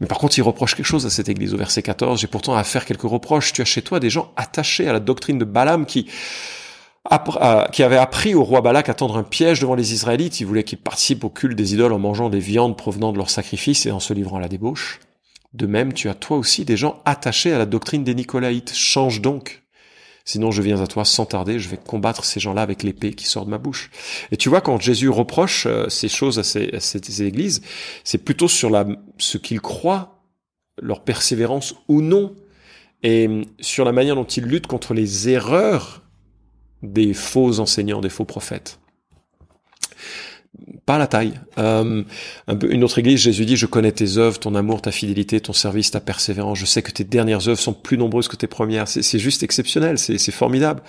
Mais 0.00 0.06
par 0.06 0.18
contre, 0.18 0.36
il 0.38 0.42
reproche 0.42 0.74
quelque 0.74 0.86
chose 0.86 1.06
à 1.06 1.10
cette 1.10 1.28
église. 1.28 1.54
Au 1.54 1.58
verset 1.58 1.82
14, 1.82 2.20
j'ai 2.20 2.26
pourtant 2.26 2.54
à 2.56 2.64
faire 2.64 2.84
quelques 2.84 3.02
reproches. 3.02 3.52
Tu 3.52 3.62
as 3.62 3.66
chez 3.66 3.82
toi 3.82 4.00
des 4.00 4.10
gens 4.10 4.32
attachés 4.36 4.88
à 4.88 4.92
la 4.92 5.00
doctrine 5.00 5.38
de 5.38 5.44
Balaam 5.44 5.86
qui, 5.86 6.08
qui 7.72 7.82
avait 7.82 7.96
appris 7.96 8.34
au 8.34 8.44
roi 8.44 8.60
Balak 8.60 8.88
à 8.88 8.94
tendre 8.94 9.16
un 9.16 9.24
piège 9.24 9.60
devant 9.60 9.74
les 9.74 9.92
Israélites. 9.92 10.40
Il 10.40 10.46
voulait 10.46 10.64
qu'ils 10.64 10.78
participent 10.78 11.24
au 11.24 11.30
culte 11.30 11.56
des 11.56 11.74
idoles 11.74 11.92
en 11.92 11.98
mangeant 11.98 12.30
des 12.30 12.38
viandes 12.38 12.76
provenant 12.76 13.12
de 13.12 13.18
leurs 13.18 13.30
sacrifices 13.30 13.86
et 13.86 13.90
en 13.90 14.00
se 14.00 14.12
livrant 14.12 14.38
à 14.38 14.40
la 14.40 14.48
débauche. 14.48 15.00
De 15.52 15.66
même, 15.66 15.92
tu 15.92 16.08
as 16.08 16.14
toi 16.14 16.38
aussi 16.38 16.64
des 16.64 16.76
gens 16.76 17.02
attachés 17.04 17.52
à 17.52 17.58
la 17.58 17.66
doctrine 17.66 18.04
des 18.04 18.14
Nicolaïtes. 18.14 18.72
Change 18.74 19.20
donc. 19.20 19.62
Sinon, 20.24 20.52
je 20.52 20.62
viens 20.62 20.80
à 20.80 20.86
toi 20.86 21.04
sans 21.04 21.26
tarder, 21.26 21.58
je 21.58 21.68
vais 21.68 21.76
combattre 21.76 22.24
ces 22.24 22.38
gens-là 22.38 22.62
avec 22.62 22.84
l'épée 22.84 23.12
qui 23.12 23.26
sort 23.26 23.44
de 23.44 23.50
ma 23.50 23.58
bouche. 23.58 23.90
Et 24.30 24.36
tu 24.36 24.48
vois, 24.48 24.60
quand 24.60 24.80
Jésus 24.80 25.08
reproche 25.08 25.66
euh, 25.66 25.88
ces 25.88 26.08
choses 26.08 26.38
à 26.38 26.44
ces, 26.44 26.72
à 26.72 26.80
ces 26.80 27.22
églises, 27.24 27.60
c'est 28.04 28.18
plutôt 28.18 28.46
sur 28.46 28.70
la, 28.70 28.86
ce 29.18 29.36
qu'ils 29.36 29.60
croient, 29.60 30.22
leur 30.80 31.02
persévérance 31.02 31.74
ou 31.88 32.00
non, 32.00 32.36
et 33.02 33.42
sur 33.58 33.84
la 33.84 33.90
manière 33.90 34.14
dont 34.14 34.24
ils 34.24 34.44
luttent 34.44 34.68
contre 34.68 34.94
les 34.94 35.28
erreurs 35.28 36.02
des 36.82 37.14
faux 37.14 37.60
enseignants, 37.60 38.00
des 38.00 38.08
faux 38.08 38.24
prophètes. 38.24 38.78
Pas 40.84 40.98
la 40.98 41.06
taille. 41.06 41.34
Euh, 41.58 42.02
une 42.48 42.84
autre 42.84 42.98
église, 42.98 43.20
Jésus 43.20 43.46
dit, 43.46 43.56
je 43.56 43.66
connais 43.66 43.92
tes 43.92 44.18
œuvres, 44.18 44.38
ton 44.38 44.54
amour, 44.54 44.82
ta 44.82 44.90
fidélité, 44.90 45.40
ton 45.40 45.52
service, 45.52 45.90
ta 45.92 46.00
persévérance. 46.00 46.58
Je 46.58 46.66
sais 46.66 46.82
que 46.82 46.90
tes 46.90 47.04
dernières 47.04 47.48
œuvres 47.48 47.60
sont 47.60 47.72
plus 47.72 47.96
nombreuses 47.96 48.28
que 48.28 48.36
tes 48.36 48.46
premières. 48.46 48.88
C'est 48.88 49.18
juste 49.18 49.42
exceptionnel, 49.42 49.98
c'est 49.98 50.30
formidable. 50.30 50.82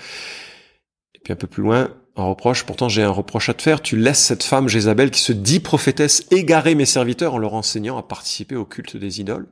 Et 1.15 1.19
puis 1.23 1.31
un 1.31 1.37
peu 1.37 1.47
plus 1.47 1.63
loin, 1.63 1.89
un 2.15 2.25
reproche, 2.25 2.63
pourtant 2.63 2.89
j'ai 2.89 3.01
un 3.01 3.09
reproche 3.09 3.49
à 3.49 3.55
te 3.55 3.63
faire, 3.63 3.81
tu 3.81 3.97
laisses 3.97 4.23
cette 4.23 4.43
femme 4.43 4.67
Jézabel 4.67 5.09
qui 5.09 5.21
se 5.21 5.33
dit 5.33 5.59
prophétesse 5.59 6.27
égarer 6.29 6.75
mes 6.75 6.85
serviteurs 6.85 7.33
en 7.33 7.39
leur 7.39 7.55
enseignant 7.55 7.97
à 7.97 8.03
participer 8.03 8.55
au 8.55 8.65
culte 8.65 8.97
des 8.97 9.19
idoles, 9.19 9.47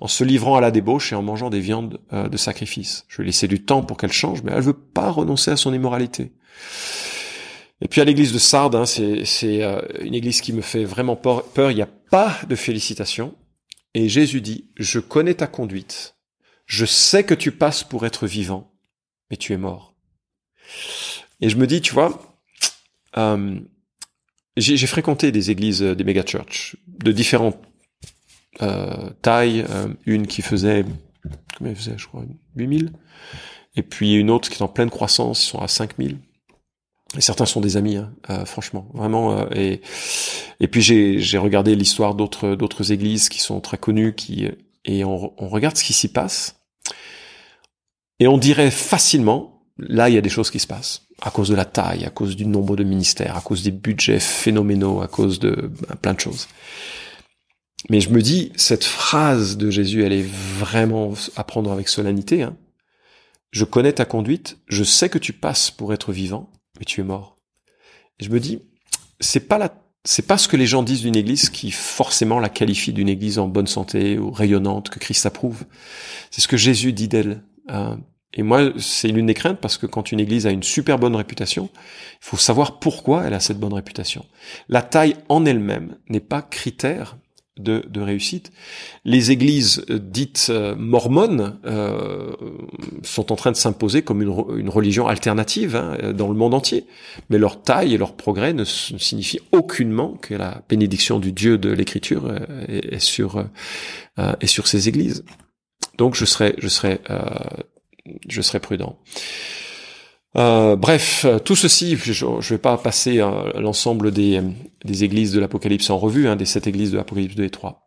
en 0.00 0.08
se 0.08 0.22
livrant 0.22 0.56
à 0.56 0.60
la 0.60 0.70
débauche 0.70 1.12
et 1.12 1.16
en 1.16 1.22
mangeant 1.22 1.48
des 1.48 1.60
viandes 1.60 2.00
euh, 2.12 2.28
de 2.28 2.36
sacrifice. 2.36 3.06
Je 3.08 3.18
vais 3.18 3.24
laisser 3.24 3.48
du 3.48 3.64
temps 3.64 3.82
pour 3.82 3.96
qu'elle 3.96 4.12
change, 4.12 4.42
mais 4.42 4.52
elle 4.52 4.60
veut 4.60 4.74
pas 4.74 5.10
renoncer 5.10 5.50
à 5.50 5.56
son 5.56 5.72
immoralité. 5.72 6.32
Et 7.80 7.88
puis 7.88 8.02
à 8.02 8.04
l'église 8.04 8.32
de 8.32 8.38
Sardes, 8.38 8.76
hein, 8.76 8.84
c'est 8.84 9.62
euh, 9.62 9.80
une 10.00 10.14
église 10.14 10.42
qui 10.42 10.52
me 10.52 10.60
fait 10.60 10.84
vraiment 10.84 11.16
peur, 11.16 11.70
il 11.70 11.76
n'y 11.76 11.82
a 11.82 11.88
pas 12.10 12.36
de 12.46 12.56
félicitations. 12.56 13.34
Et 13.94 14.08
Jésus 14.08 14.42
dit, 14.42 14.70
je 14.76 15.00
connais 15.00 15.34
ta 15.34 15.46
conduite, 15.46 16.16
je 16.66 16.84
sais 16.84 17.24
que 17.24 17.34
tu 17.34 17.52
passes 17.52 17.84
pour 17.84 18.04
être 18.04 18.26
vivant, 18.26 18.74
mais 19.30 19.36
tu 19.38 19.52
es 19.54 19.56
mort. 19.56 19.94
Et 21.42 21.48
je 21.48 21.56
me 21.56 21.66
dis, 21.66 21.80
tu 21.80 21.92
vois, 21.92 22.38
euh, 23.18 23.58
j'ai 24.56 24.86
fréquenté 24.86 25.32
des 25.32 25.50
églises, 25.50 25.82
euh, 25.82 25.94
des 25.94 26.04
méga 26.04 26.24
church 26.24 26.76
de 26.86 27.10
différentes 27.10 27.58
euh, 28.62 29.10
tailles. 29.22 29.66
Une 30.06 30.28
qui 30.28 30.40
faisait, 30.40 30.84
combien 31.58 31.72
elle 31.72 31.76
faisait, 31.76 31.98
je 31.98 32.06
crois, 32.06 32.24
8000. 32.54 32.92
Et 33.74 33.82
puis 33.82 34.14
une 34.14 34.30
autre 34.30 34.48
qui 34.48 34.58
est 34.58 34.62
en 34.62 34.68
pleine 34.68 34.90
croissance, 34.90 35.44
ils 35.44 35.48
sont 35.48 35.58
à 35.58 35.68
5000. 35.68 36.16
Et 37.16 37.20
certains 37.20 37.44
sont 37.44 37.60
des 37.60 37.76
amis, 37.76 37.96
hein, 37.96 38.14
franchement, 38.46 38.88
vraiment. 38.94 39.50
et 39.50 39.82
et 40.60 40.68
puis 40.68 40.80
j'ai 40.80 41.38
regardé 41.38 41.76
l'histoire 41.76 42.14
d'autres 42.14 42.54
d'autres 42.54 42.90
églises 42.90 43.28
qui 43.28 43.38
sont 43.38 43.60
très 43.60 43.76
connues, 43.76 44.14
qui 44.14 44.48
et 44.86 45.04
on 45.04 45.28
regarde 45.36 45.76
ce 45.76 45.84
qui 45.84 45.92
s'y 45.92 46.08
passe, 46.08 46.62
et 48.18 48.28
on 48.28 48.38
dirait 48.38 48.70
facilement, 48.70 49.62
là 49.76 50.08
il 50.08 50.14
y 50.14 50.18
a 50.18 50.22
des 50.22 50.30
choses 50.30 50.50
qui 50.50 50.58
se 50.58 50.66
passent 50.66 51.06
à 51.22 51.30
cause 51.30 51.48
de 51.48 51.54
la 51.54 51.64
taille, 51.64 52.04
à 52.04 52.10
cause 52.10 52.36
du 52.36 52.46
nombre 52.46 52.76
de 52.76 52.82
ministères, 52.82 53.36
à 53.36 53.40
cause 53.40 53.62
des 53.62 53.70
budgets 53.70 54.18
phénoménaux, 54.18 55.00
à 55.00 55.08
cause 55.08 55.38
de 55.38 55.70
ben, 55.88 55.96
plein 55.96 56.14
de 56.14 56.20
choses. 56.20 56.48
Mais 57.90 58.00
je 58.00 58.10
me 58.10 58.20
dis, 58.20 58.52
cette 58.56 58.84
phrase 58.84 59.56
de 59.56 59.70
Jésus, 59.70 60.04
elle 60.04 60.12
est 60.12 60.26
vraiment 60.26 61.14
à 61.36 61.44
prendre 61.44 61.70
avec 61.70 61.88
solennité. 61.88 62.42
Hein. 62.42 62.56
Je 63.52 63.64
connais 63.64 63.92
ta 63.92 64.04
conduite, 64.04 64.58
je 64.66 64.82
sais 64.82 65.08
que 65.08 65.18
tu 65.18 65.32
passes 65.32 65.70
pour 65.70 65.92
être 65.92 66.12
vivant, 66.12 66.50
mais 66.78 66.84
tu 66.84 67.00
es 67.00 67.04
mort. 67.04 67.36
Je 68.20 68.28
me 68.28 68.40
dis, 68.40 68.60
c'est 69.20 69.46
pas 69.48 69.58
la, 69.58 69.72
c'est 70.04 70.26
pas 70.26 70.38
ce 70.38 70.48
que 70.48 70.56
les 70.56 70.66
gens 70.66 70.82
disent 70.82 71.02
d'une 71.02 71.16
église 71.16 71.50
qui 71.50 71.70
forcément 71.70 72.40
la 72.40 72.48
qualifie 72.48 72.92
d'une 72.92 73.08
église 73.08 73.38
en 73.38 73.46
bonne 73.46 73.66
santé 73.68 74.18
ou 74.18 74.32
rayonnante 74.32 74.90
que 74.90 74.98
Christ 74.98 75.26
approuve. 75.26 75.64
C'est 76.32 76.40
ce 76.40 76.48
que 76.48 76.56
Jésus 76.56 76.92
dit 76.92 77.08
d'elle. 77.08 77.44
Hein. 77.68 78.00
Et 78.34 78.42
moi, 78.42 78.72
c'est 78.78 79.08
l'une 79.08 79.26
des 79.26 79.34
craintes 79.34 79.60
parce 79.60 79.76
que 79.76 79.86
quand 79.86 80.12
une 80.12 80.20
église 80.20 80.46
a 80.46 80.50
une 80.50 80.62
super 80.62 80.98
bonne 80.98 81.16
réputation, 81.16 81.68
il 81.74 82.18
faut 82.20 82.36
savoir 82.36 82.78
pourquoi 82.78 83.24
elle 83.24 83.34
a 83.34 83.40
cette 83.40 83.58
bonne 83.58 83.74
réputation. 83.74 84.24
La 84.68 84.82
taille 84.82 85.16
en 85.28 85.44
elle-même 85.44 85.96
n'est 86.08 86.20
pas 86.20 86.42
critère 86.42 87.16
de, 87.58 88.00
réussite. 88.00 88.50
Les 89.04 89.30
églises 89.30 89.84
euh, 89.90 89.98
dites 89.98 90.48
euh, 90.50 90.74
mormones 90.74 91.58
euh, 91.66 92.32
sont 93.02 93.30
en 93.30 93.36
train 93.36 93.52
de 93.52 93.56
s'imposer 93.56 94.02
comme 94.02 94.22
une, 94.22 94.68
religion 94.68 95.06
alternative 95.06 95.76
hein, 95.76 96.12
dans 96.12 96.28
le 96.28 96.34
monde 96.34 96.54
entier. 96.54 96.86
Mais 97.30 97.38
leur 97.38 97.62
taille 97.62 97.94
et 97.94 97.98
leur 97.98 98.14
progrès 98.14 98.52
ne, 98.52 98.64
signifient 98.64 99.40
aucunement 99.52 100.14
que 100.20 100.34
la 100.34 100.62
bénédiction 100.68 101.18
du 101.18 101.32
Dieu 101.32 101.58
de 101.58 101.70
l'Écriture 101.70 102.26
euh, 102.26 102.38
est, 102.68 102.94
est, 102.94 102.98
sur 102.98 103.44
est 104.16 104.46
sur 104.46 104.66
ces 104.66 104.88
églises. 104.88 105.24
Donc 105.98 106.14
je 106.14 106.24
serais 106.24 106.54
je 106.58 106.68
serais 106.68 107.00
je 108.28 108.42
serais 108.42 108.60
prudent. 108.60 108.98
Euh, 110.36 110.76
bref, 110.76 111.26
tout 111.44 111.56
ceci, 111.56 111.96
je 111.96 112.24
ne 112.24 112.40
vais 112.40 112.58
pas 112.58 112.78
passer 112.78 113.20
euh, 113.20 113.52
l'ensemble 113.60 114.12
des, 114.12 114.40
des 114.84 115.04
églises 115.04 115.32
de 115.32 115.40
l'Apocalypse 115.40 115.90
en 115.90 115.98
revue, 115.98 116.26
hein, 116.26 116.36
des 116.36 116.46
sept 116.46 116.66
églises 116.66 116.90
de 116.92 116.96
l'Apocalypse 116.96 117.34
2 117.34 117.44
et 117.44 117.50
3. 117.50 117.81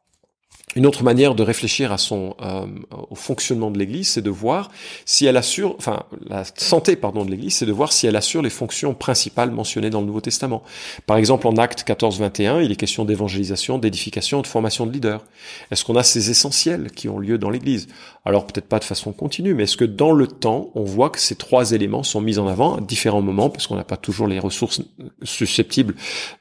Une 0.75 0.86
autre 0.86 1.03
manière 1.03 1.36
de 1.36 1.44
réfléchir 1.44 1.94
à 1.94 1.98
son 1.98 2.36
euh, 2.41 2.65
au 3.10 3.15
fonctionnement 3.15 3.72
de 3.72 3.79
l'Église, 3.79 4.10
c'est 4.10 4.22
de 4.22 4.29
voir 4.29 4.70
si 5.05 5.25
elle 5.25 5.38
assure, 5.38 5.75
enfin 5.77 6.03
la 6.27 6.44
santé 6.58 6.98
pardon 6.98 7.24
de 7.24 7.32
l'Église, 7.32 7.55
c'est 7.55 7.65
de 7.65 7.72
voir 7.72 7.94
si 7.94 8.08
elle 8.08 8.15
assure 8.17 8.41
les 8.41 8.50
fonctions 8.50 8.94
principales 8.94 9.51
mentionnées 9.51 9.89
dans 9.89 10.01
le 10.01 10.08
Nouveau 10.08 10.20
Testament. 10.20 10.63
Par 11.05 11.15
exemple, 11.15 11.48
en 11.48 11.55
Actes 11.55 11.86
14-21, 11.88 12.62
il 12.62 12.74
est 12.74 12.75
question 12.75 13.05
d'évangélisation, 13.05 13.77
d'édification, 13.77 14.41
de 14.41 14.48
formation 14.48 14.86
de 14.86 14.91
leaders. 14.91 15.24
Est-ce 15.72 15.86
qu'on 15.86 15.96
a 15.96 16.03
ces 16.03 16.29
essentiels 16.29 16.91
qui 16.91 17.08
ont 17.08 17.20
lieu 17.20 17.38
dans 17.38 17.50
l'Église? 17.50 17.88
Alors 18.25 18.46
peut-être 18.46 18.67
pas 18.67 18.79
de 18.79 18.84
façon 18.84 19.13
continue, 19.13 19.53
mais 19.53 19.63
est-ce 19.63 19.77
que 19.77 19.86
dans 19.86 20.12
le 20.12 20.27
temps, 20.27 20.72
on 20.75 20.84
voit 20.84 21.10
que 21.10 21.20
ces 21.20 21.36
trois 21.36 21.72
éléments 21.72 22.03
sont 22.03 22.20
mis 22.20 22.38
en 22.38 22.48
avant 22.48 22.75
à 22.75 22.82
différents 22.82 23.22
moments, 23.22 23.50
parce 23.50 23.67
qu'on 23.67 23.75
n'a 23.75 23.86
pas 23.86 23.98
toujours 23.98 24.27
les 24.27 24.39
ressources 24.39 24.82
susceptibles 25.24 25.96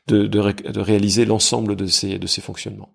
de, 0.08 0.26
de, 0.26 0.50
de 0.50 0.80
réaliser 0.80 1.24
l'ensemble 1.24 1.76
de 1.76 1.86
ces 1.86 2.18
de 2.18 2.26
ces 2.26 2.40
fonctionnements? 2.40 2.90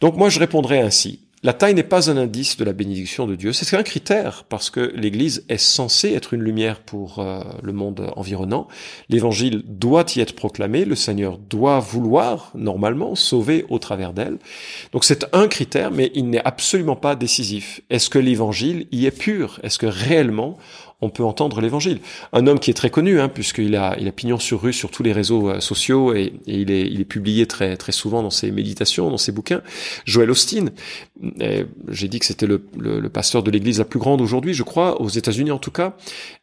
Donc 0.00 0.16
moi 0.16 0.28
je 0.28 0.38
répondrais 0.38 0.80
ainsi. 0.80 1.20
La 1.44 1.52
taille 1.52 1.74
n'est 1.74 1.84
pas 1.84 2.10
un 2.10 2.16
indice 2.16 2.56
de 2.56 2.64
la 2.64 2.72
bénédiction 2.72 3.28
de 3.28 3.36
Dieu, 3.36 3.52
c'est 3.52 3.76
un 3.76 3.84
critère 3.84 4.44
parce 4.48 4.70
que 4.70 4.92
l'Église 4.96 5.44
est 5.48 5.56
censée 5.56 6.12
être 6.12 6.34
une 6.34 6.42
lumière 6.42 6.80
pour 6.80 7.20
euh, 7.20 7.44
le 7.62 7.72
monde 7.72 8.10
environnant. 8.16 8.66
L'Évangile 9.08 9.62
doit 9.64 10.04
y 10.16 10.20
être 10.20 10.34
proclamé, 10.34 10.84
le 10.84 10.96
Seigneur 10.96 11.38
doit 11.38 11.78
vouloir 11.78 12.50
normalement 12.56 13.14
sauver 13.14 13.64
au 13.68 13.78
travers 13.78 14.12
d'elle. 14.12 14.38
Donc 14.92 15.04
c'est 15.04 15.32
un 15.32 15.46
critère, 15.46 15.92
mais 15.92 16.10
il 16.16 16.28
n'est 16.28 16.44
absolument 16.44 16.96
pas 16.96 17.14
décisif. 17.14 17.82
Est-ce 17.88 18.10
que 18.10 18.18
l'Évangile 18.18 18.88
y 18.90 19.06
est 19.06 19.16
pur? 19.16 19.60
Est-ce 19.62 19.78
que 19.78 19.86
réellement 19.86 20.58
on 21.00 21.10
peut 21.10 21.24
entendre 21.24 21.60
l'évangile. 21.60 22.00
Un 22.32 22.46
homme 22.46 22.58
qui 22.58 22.70
est 22.70 22.74
très 22.74 22.90
connu, 22.90 23.20
hein, 23.20 23.28
puisqu'il 23.28 23.76
a, 23.76 23.96
il 24.00 24.08
a 24.08 24.12
pignon 24.12 24.38
sur 24.38 24.60
rue 24.60 24.72
sur 24.72 24.90
tous 24.90 25.02
les 25.02 25.12
réseaux 25.12 25.48
euh, 25.48 25.60
sociaux 25.60 26.14
et, 26.14 26.32
il, 26.46 26.70
est, 26.70 26.86
il 26.86 27.00
est 27.00 27.04
publié 27.04 27.46
très, 27.46 27.76
très 27.76 27.92
souvent 27.92 28.22
dans 28.22 28.30
ses 28.30 28.50
méditations, 28.50 29.10
dans 29.10 29.18
ses 29.18 29.32
bouquins. 29.32 29.62
Joel 30.04 30.30
Austin, 30.30 30.66
j'ai 31.88 32.08
dit 32.08 32.18
que 32.18 32.26
c'était 32.26 32.46
le, 32.46 32.62
le, 32.76 33.08
pasteur 33.08 33.42
de 33.42 33.50
l'église 33.50 33.78
la 33.78 33.84
plus 33.84 33.98
grande 33.98 34.20
aujourd'hui, 34.20 34.54
je 34.54 34.62
crois, 34.62 35.00
aux 35.00 35.08
États-Unis 35.08 35.50
en 35.50 35.58
tout 35.58 35.70
cas. 35.70 35.94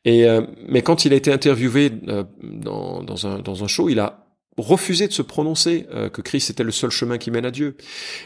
Et, 0.05 0.25
euh, 0.25 0.41
mais 0.67 0.81
quand 0.81 1.05
il 1.05 1.13
a 1.13 1.15
été 1.15 1.31
interviewé 1.31 1.91
euh, 2.07 2.23
dans, 2.43 3.03
dans, 3.03 3.27
un, 3.27 3.39
dans 3.39 3.63
un 3.63 3.67
show, 3.67 3.89
il 3.89 3.99
a 3.99 4.24
refusé 4.57 5.07
de 5.07 5.13
se 5.13 5.21
prononcer 5.21 5.85
euh, 5.93 6.09
que 6.09 6.21
Christ 6.21 6.49
était 6.49 6.63
le 6.63 6.71
seul 6.71 6.89
chemin 6.89 7.17
qui 7.17 7.29
mène 7.29 7.45
à 7.45 7.51
Dieu. 7.51 7.75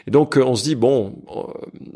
Et 0.08 0.12
donc 0.12 0.38
euh, 0.38 0.44
on 0.44 0.56
se 0.56 0.64
dit 0.64 0.76
bon, 0.76 1.16
euh, 1.36 1.42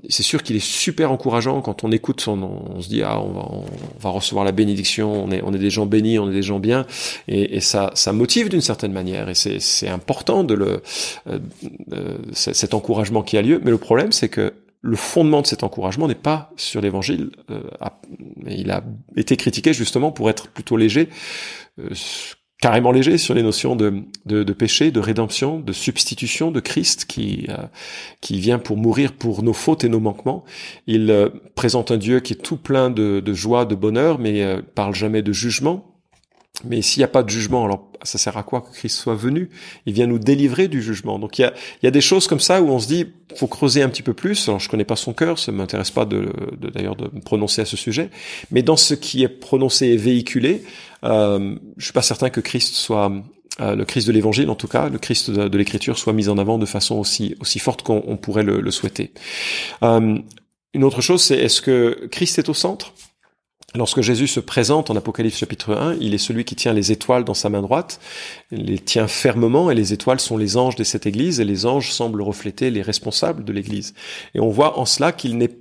c'est 0.09 0.23
sûr 0.23 0.41
qu'il 0.41 0.55
est 0.55 0.63
super 0.63 1.11
encourageant 1.11 1.61
quand 1.61 1.83
on 1.83 1.91
écoute 1.91 2.21
son, 2.21 2.41
on 2.41 2.81
se 2.81 2.89
dit 2.89 3.03
ah 3.03 3.21
on 3.21 3.31
va, 3.31 3.47
on 3.51 3.65
va 3.99 4.09
recevoir 4.09 4.43
la 4.43 4.51
bénédiction, 4.51 5.23
on 5.23 5.31
est 5.31 5.41
on 5.43 5.53
est 5.53 5.59
des 5.59 5.69
gens 5.69 5.85
bénis, 5.85 6.17
on 6.17 6.29
est 6.29 6.33
des 6.33 6.41
gens 6.41 6.59
bien, 6.59 6.85
et, 7.27 7.57
et 7.57 7.59
ça 7.59 7.91
ça 7.93 8.11
motive 8.11 8.49
d'une 8.49 8.61
certaine 8.61 8.91
manière 8.91 9.29
et 9.29 9.35
c'est 9.35 9.59
c'est 9.59 9.89
important 9.89 10.43
de 10.43 10.55
le 10.55 10.81
cet 12.33 12.73
encouragement 12.73 13.21
qui 13.21 13.37
a 13.37 13.41
lieu. 13.41 13.61
Mais 13.63 13.71
le 13.71 13.77
problème 13.77 14.11
c'est 14.11 14.29
que 14.29 14.53
le 14.81 14.95
fondement 14.97 15.41
de 15.41 15.47
cet 15.47 15.63
encouragement 15.63 16.07
n'est 16.07 16.15
pas 16.15 16.51
sur 16.57 16.81
l'évangile. 16.81 17.31
il 18.47 18.69
a 18.71 18.83
été 19.15 19.37
critiqué 19.37 19.73
justement 19.73 20.11
pour 20.11 20.29
être 20.29 20.47
plutôt 20.47 20.75
léger 20.75 21.07
carrément 22.63 22.93
léger 22.93 23.17
sur 23.17 23.33
les 23.33 23.43
notions 23.43 23.75
de, 23.75 24.53
péché, 24.53 24.91
de 24.91 25.01
rédemption, 25.01 25.59
de 25.59 25.73
substitution 25.73 26.49
de 26.49 26.61
Christ 26.61 27.03
qui, 27.03 27.45
euh, 27.49 27.57
qui 28.21 28.39
vient 28.39 28.57
pour 28.57 28.77
mourir 28.77 29.11
pour 29.11 29.43
nos 29.43 29.51
fautes 29.51 29.83
et 29.83 29.89
nos 29.89 29.99
manquements. 29.99 30.45
Il 30.87 31.11
euh, 31.11 31.27
présente 31.55 31.91
un 31.91 31.97
Dieu 31.97 32.21
qui 32.21 32.31
est 32.31 32.41
tout 32.41 32.55
plein 32.55 32.89
de, 32.89 33.19
de 33.19 33.33
joie, 33.33 33.65
de 33.65 33.75
bonheur, 33.75 34.17
mais 34.17 34.43
euh, 34.43 34.61
parle 34.75 34.95
jamais 34.95 35.21
de 35.21 35.33
jugement. 35.33 35.92
Mais 36.63 36.81
s'il 36.83 37.01
n'y 37.01 37.05
a 37.05 37.09
pas 37.09 37.23
de 37.23 37.29
jugement, 37.29 37.65
alors 37.65 37.89
ça 38.03 38.17
sert 38.17 38.37
à 38.37 38.43
quoi 38.43 38.61
que 38.61 38.71
Christ 38.71 38.97
soit 38.97 39.15
venu? 39.15 39.49
Il 39.85 39.93
vient 39.93 40.05
nous 40.05 40.19
délivrer 40.19 40.67
du 40.67 40.83
jugement. 40.83 41.17
Donc 41.17 41.39
il 41.39 41.41
y 41.41 41.45
a, 41.45 41.53
y 41.81 41.87
a 41.87 41.91
des 41.91 42.01
choses 42.01 42.27
comme 42.27 42.39
ça 42.39 42.61
où 42.61 42.69
on 42.69 42.79
se 42.79 42.87
dit, 42.87 43.07
faut 43.35 43.47
creuser 43.47 43.81
un 43.81 43.89
petit 43.89 44.03
peu 44.03 44.13
plus. 44.13 44.47
Alors 44.47 44.59
je 44.59 44.69
connais 44.69 44.85
pas 44.85 44.95
son 44.95 45.13
cœur, 45.13 45.39
ça 45.39 45.51
m'intéresse 45.51 45.89
pas 45.89 46.05
de, 46.05 46.31
de 46.57 46.69
d'ailleurs 46.69 46.95
de 46.95 47.05
me 47.11 47.21
prononcer 47.21 47.61
à 47.61 47.65
ce 47.65 47.75
sujet. 47.75 48.09
Mais 48.51 48.61
dans 48.61 48.77
ce 48.77 48.93
qui 48.93 49.23
est 49.23 49.29
prononcé 49.29 49.87
et 49.87 49.97
véhiculé, 49.97 50.63
euh, 51.03 51.55
je 51.77 51.85
suis 51.85 51.93
pas 51.93 52.03
certain 52.03 52.29
que 52.29 52.39
Christ 52.39 52.75
soit 52.75 53.11
euh, 53.59 53.75
le 53.75 53.83
Christ 53.83 54.07
de 54.07 54.11
l'Évangile, 54.11 54.49
en 54.49 54.55
tout 54.55 54.67
cas, 54.67 54.89
le 54.89 54.99
Christ 54.99 55.31
de, 55.31 55.57
l'Écriture 55.57 55.97
soit 55.97 56.13
mis 56.13 56.29
en 56.29 56.37
avant 56.37 56.59
de 56.59 56.65
façon 56.67 56.95
aussi 56.99 57.35
aussi 57.39 57.57
forte 57.57 57.81
qu'on 57.81 58.17
pourrait 58.17 58.43
le, 58.43 58.61
le 58.61 58.71
souhaiter. 58.71 59.11
Euh, 59.81 60.19
une 60.75 60.83
autre 60.83 61.01
chose, 61.01 61.23
c'est 61.23 61.37
est-ce 61.37 61.61
que 61.61 62.07
Christ 62.11 62.37
est 62.37 62.49
au 62.49 62.53
centre? 62.53 62.93
Lorsque 63.75 64.01
Jésus 64.01 64.27
se 64.27 64.39
présente 64.39 64.91
en 64.91 64.95
Apocalypse 64.95 65.37
chapitre 65.37 65.73
1, 65.73 65.97
il 65.99 66.13
est 66.13 66.19
celui 66.19 66.45
qui 66.45 66.55
tient 66.55 66.73
les 66.73 66.91
étoiles 66.91 67.23
dans 67.23 67.33
sa 67.33 67.49
main 67.49 67.61
droite, 67.61 67.99
il 68.51 68.65
les 68.65 68.77
tient 68.77 69.07
fermement, 69.07 69.71
et 69.71 69.75
les 69.75 69.93
étoiles 69.93 70.19
sont 70.19 70.37
les 70.37 70.57
anges 70.57 70.75
de 70.75 70.83
cette 70.83 71.07
église, 71.07 71.39
et 71.39 71.45
les 71.45 71.65
anges 71.65 71.91
semblent 71.91 72.21
refléter 72.21 72.69
les 72.69 72.83
responsables 72.83 73.43
de 73.43 73.51
l'église. 73.51 73.95
Et 74.35 74.39
on 74.39 74.49
voit 74.49 74.77
en 74.77 74.85
cela 74.85 75.11
qu'il 75.11 75.37
n'est 75.37 75.51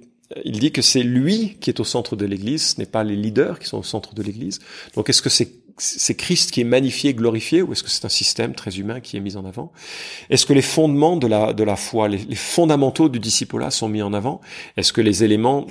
il 0.44 0.58
dit 0.58 0.72
que 0.72 0.80
c'est 0.80 1.02
lui 1.02 1.58
qui 1.60 1.68
est 1.68 1.78
au 1.78 1.84
centre 1.84 2.16
de 2.16 2.24
l'Église, 2.24 2.68
ce 2.68 2.80
n'est 2.80 2.86
pas 2.86 3.04
les 3.04 3.16
leaders 3.16 3.58
qui 3.58 3.68
sont 3.68 3.78
au 3.78 3.82
centre 3.82 4.14
de 4.14 4.22
l'Église. 4.22 4.60
Donc 4.94 5.10
est-ce 5.10 5.20
que 5.20 5.28
c'est 5.28 5.62
c'est 5.78 6.14
Christ 6.14 6.50
qui 6.50 6.60
est 6.60 6.64
magnifié, 6.64 7.14
glorifié, 7.14 7.62
ou 7.62 7.72
est-ce 7.72 7.82
que 7.82 7.90
c'est 7.90 8.04
un 8.04 8.10
système 8.10 8.54
très 8.54 8.78
humain 8.78 9.00
qui 9.00 9.16
est 9.16 9.20
mis 9.20 9.36
en 9.36 9.44
avant? 9.44 9.72
Est-ce 10.30 10.46
que 10.46 10.52
les 10.52 10.62
fondements 10.62 11.16
de 11.16 11.26
la, 11.26 11.54
de 11.54 11.64
la 11.64 11.76
foi, 11.76 12.08
les, 12.08 12.34
fondamentaux 12.34 13.08
du 13.08 13.18
disciple-là 13.18 13.70
sont 13.70 13.88
mis 13.88 14.02
en 14.02 14.12
avant? 14.12 14.40
Est-ce 14.76 14.92
que 14.92 15.00
les 15.00 15.24
éléments 15.24 15.66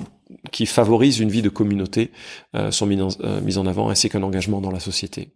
qui 0.50 0.66
favorisent 0.66 1.18
une 1.18 1.30
vie 1.30 1.42
de 1.42 1.48
communauté 1.48 2.10
euh, 2.54 2.70
sont 2.70 2.86
mis 2.86 3.00
en, 3.00 3.08
euh, 3.20 3.56
en 3.56 3.66
avant, 3.66 3.90
ainsi 3.90 4.08
qu'un 4.08 4.22
engagement 4.22 4.60
dans 4.60 4.70
la 4.70 4.80
société 4.80 5.30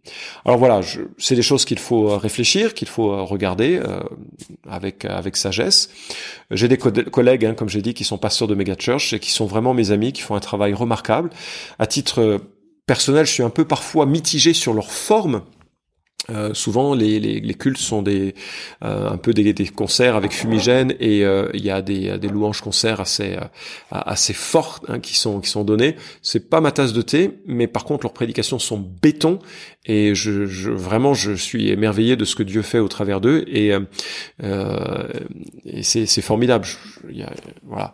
Alors 0.45 0.57
voilà, 0.57 0.81
c'est 1.17 1.35
des 1.35 1.41
choses 1.41 1.65
qu'il 1.65 1.79
faut 1.79 2.09
euh, 2.09 2.17
réfléchir, 2.17 2.73
qu'il 2.73 2.87
faut 2.87 3.25
regarder 3.25 3.81
avec, 4.69 5.05
avec 5.05 5.37
sagesse. 5.37 5.89
J'ai 6.51 6.67
des 6.67 6.77
collègues, 6.77 7.45
hein, 7.45 7.53
comme 7.53 7.69
j'ai 7.69 7.81
dit, 7.81 7.93
qui 7.93 8.03
sont 8.03 8.17
pasteurs 8.17 8.47
de 8.47 8.55
megachurch 8.55 9.13
et 9.13 9.19
qui 9.19 9.31
sont 9.31 9.45
vraiment 9.45 9.73
mes 9.73 9.91
amis, 9.91 10.13
qui 10.13 10.21
font 10.21 10.35
un 10.35 10.39
travail 10.39 10.73
remarquable. 10.73 11.29
À 11.79 11.87
titre 11.87 12.41
personnel, 12.85 13.25
je 13.25 13.31
suis 13.31 13.43
un 13.43 13.49
peu 13.49 13.65
parfois 13.65 14.05
mitigé 14.05 14.53
sur 14.53 14.73
leur 14.73 14.91
forme. 14.91 15.41
Euh, 16.29 16.53
souvent, 16.53 16.93
les, 16.93 17.19
les, 17.19 17.39
les, 17.39 17.53
cultes 17.53 17.77
sont 17.77 18.01
des 18.01 18.35
euh, 18.83 19.09
un 19.09 19.17
peu 19.17 19.33
des, 19.33 19.53
des, 19.53 19.67
concerts 19.67 20.15
avec 20.15 20.33
fumigène 20.33 20.93
et 20.99 21.23
euh, 21.23 21.49
il 21.53 21.63
y 21.63 21.69
a 21.69 21.81
des, 21.81 22.17
des 22.17 22.27
louanges 22.27 22.61
concerts 22.61 22.99
assez 22.99 23.37
euh, 23.37 23.45
assez 23.91 24.33
fortes 24.33 24.83
hein, 24.89 24.99
qui 24.99 25.15
sont 25.15 25.39
qui 25.39 25.49
sont 25.49 25.63
données. 25.63 25.95
C'est 26.21 26.49
pas 26.49 26.59
ma 26.59 26.71
tasse 26.71 26.91
de 26.91 27.01
thé, 27.01 27.39
mais 27.45 27.67
par 27.67 27.85
contre 27.85 28.05
leurs 28.05 28.13
prédications 28.13 28.59
sont 28.59 28.77
béton 28.77 29.39
et 29.85 30.15
je, 30.15 30.45
je 30.45 30.69
vraiment 30.69 31.13
je 31.13 31.31
suis 31.31 31.69
émerveillé 31.69 32.17
de 32.17 32.25
ce 32.25 32.35
que 32.35 32.43
Dieu 32.43 32.61
fait 32.61 32.79
au 32.79 32.89
travers 32.89 33.21
d'eux 33.21 33.45
et, 33.47 33.71
c'est 35.81 36.21
formidable. 36.21 36.65
Je, 36.65 37.23
voilà. 37.63 37.93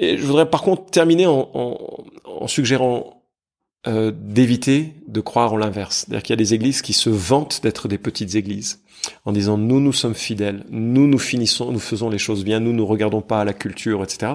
Et 0.00 0.16
je 0.18 0.26
voudrais 0.26 0.50
par 0.50 0.62
contre 0.62 0.90
terminer 0.90 1.26
en, 1.26 1.48
en, 1.54 2.04
en 2.24 2.46
suggérant 2.48 3.23
euh, 3.86 4.12
d'éviter 4.14 4.94
de 5.08 5.20
croire 5.20 5.52
en 5.52 5.56
l'inverse. 5.56 6.04
C'est-à-dire 6.06 6.22
qu'il 6.22 6.32
y 6.32 6.38
a 6.38 6.44
des 6.44 6.54
églises 6.54 6.82
qui 6.82 6.92
se 6.92 7.10
vantent 7.10 7.60
d'être 7.62 7.88
des 7.88 7.98
petites 7.98 8.34
églises 8.34 8.80
en 9.24 9.32
disant 9.32 9.58
nous 9.58 9.80
nous 9.80 9.92
sommes 9.92 10.14
fidèles, 10.14 10.64
nous 10.70 11.06
nous 11.06 11.18
finissons, 11.18 11.70
nous 11.72 11.78
faisons 11.78 12.08
les 12.08 12.18
choses 12.18 12.44
bien, 12.44 12.60
nous 12.60 12.72
ne 12.72 12.82
regardons 12.82 13.20
pas 13.20 13.40
à 13.40 13.44
la 13.44 13.52
culture, 13.52 14.02
etc. 14.02 14.34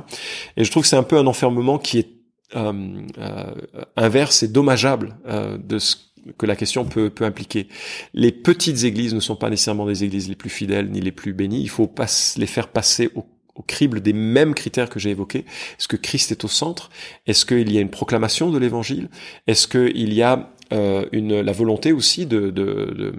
Et 0.58 0.64
je 0.64 0.72
trouve 0.72 0.84
que 0.84 0.90
c'est 0.90 0.96
un 0.96 1.04
peu 1.04 1.18
un 1.18 1.28
enfermement 1.28 1.78
qui 1.78 2.00
est 2.00 2.10
euh, 2.56 3.04
euh, 3.20 3.54
inverse 3.96 4.42
et 4.42 4.48
dommageable 4.48 5.18
euh, 5.28 5.58
de 5.58 5.78
ce 5.78 5.98
que 6.38 6.46
la 6.46 6.56
question 6.56 6.84
peut, 6.84 7.10
peut 7.10 7.26
impliquer. 7.26 7.68
Les 8.14 8.32
petites 8.32 8.84
églises 8.84 9.14
ne 9.14 9.20
sont 9.20 9.36
pas 9.36 9.50
nécessairement 9.50 9.86
des 9.86 10.04
églises 10.04 10.28
les 10.28 10.36
plus 10.36 10.50
fidèles 10.50 10.90
ni 10.90 11.00
les 11.00 11.12
plus 11.12 11.34
bénies. 11.34 11.62
Il 11.62 11.70
faut 11.70 11.88
pas 11.88 12.08
les 12.38 12.48
faire 12.48 12.70
passer 12.70 13.12
au 13.16 13.24
au 13.60 13.64
crible 13.64 14.02
des 14.02 14.14
mêmes 14.14 14.56
critères 14.56 14.90
que 14.90 15.00
j'ai 15.00 15.12
évoqués. 15.12 15.46
Est-ce 15.78 15.88
que 15.88 15.98
Christ 15.98 16.32
est 16.32 16.44
au 16.46 16.48
centre? 16.48 16.90
Est-ce 17.28 17.46
qu'il 17.46 17.72
y 17.72 17.78
a 17.78 17.82
une 17.82 17.92
proclamation 17.92 18.50
de 18.50 18.58
l'évangile? 18.58 19.10
Est-ce 19.48 19.68
qu'il 19.68 20.14
y 20.14 20.24
a 20.24 20.50
euh, 20.72 21.06
une, 21.12 21.42
la 21.42 21.52
volonté 21.52 21.92
aussi 21.92 22.26
de, 22.26 22.50
de, 22.52 23.14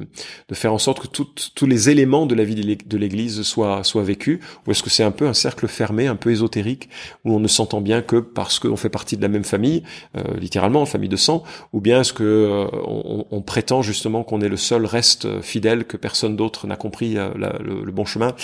de, 0.49 0.54
faire 0.54 0.73
en 0.73 0.78
sorte 0.78 1.00
que 1.00 1.07
tous 1.07 1.66
les 1.66 1.90
éléments 1.90 2.26
de 2.26 2.35
la 2.35 2.45
vie 2.45 2.54
de 2.54 2.97
l'Église 2.97 3.42
soient, 3.42 3.83
soient 3.85 4.02
vécus 4.02 4.40
Ou 4.66 4.71
est-ce 4.71 4.83
que 4.83 4.90
c'est 4.90 5.02
un 5.02 5.11
peu 5.11 5.26
un 5.26 5.35
cercle 5.35 5.66
fermé, 5.66 6.07
un 6.07 6.16
peu 6.16 6.30
ésotérique, 6.30 6.88
où 7.25 7.35
on 7.35 7.40
ne 7.40 7.49
s'entend 7.49 7.80
bien 7.80 8.02
que 8.02 8.16
parce 8.16 8.59
qu'on 8.59 8.76
fait 8.76 8.88
partie 8.88 9.16
de 9.16 9.23
la 9.23 9.28
même 9.28 9.45
famille, 9.45 9.83
euh, 10.16 10.23
littéralement, 10.38 10.87
famille 10.87 11.09
de 11.09 11.16
sang 11.16 11.42
Ou 11.73 11.80
bien 11.80 12.00
est-ce 12.02 12.12
que 12.12 12.23
euh, 12.23 12.66
on, 12.87 13.26
on, 13.30 13.42
prétend 13.42 13.83
justement 13.83 14.23
qu'on 14.23 14.40
est 14.40 14.49
le 14.49 14.57
seul 14.57 14.87
reste 14.87 15.40
fidèle, 15.40 15.85
que 15.85 15.97
personne 15.97 16.37
d'autre 16.37 16.66
n'a 16.66 16.76
compris 16.76 17.14
le, 17.14 17.85
le, 17.85 17.92
bon 17.92 18.04
chemin? 18.04 18.35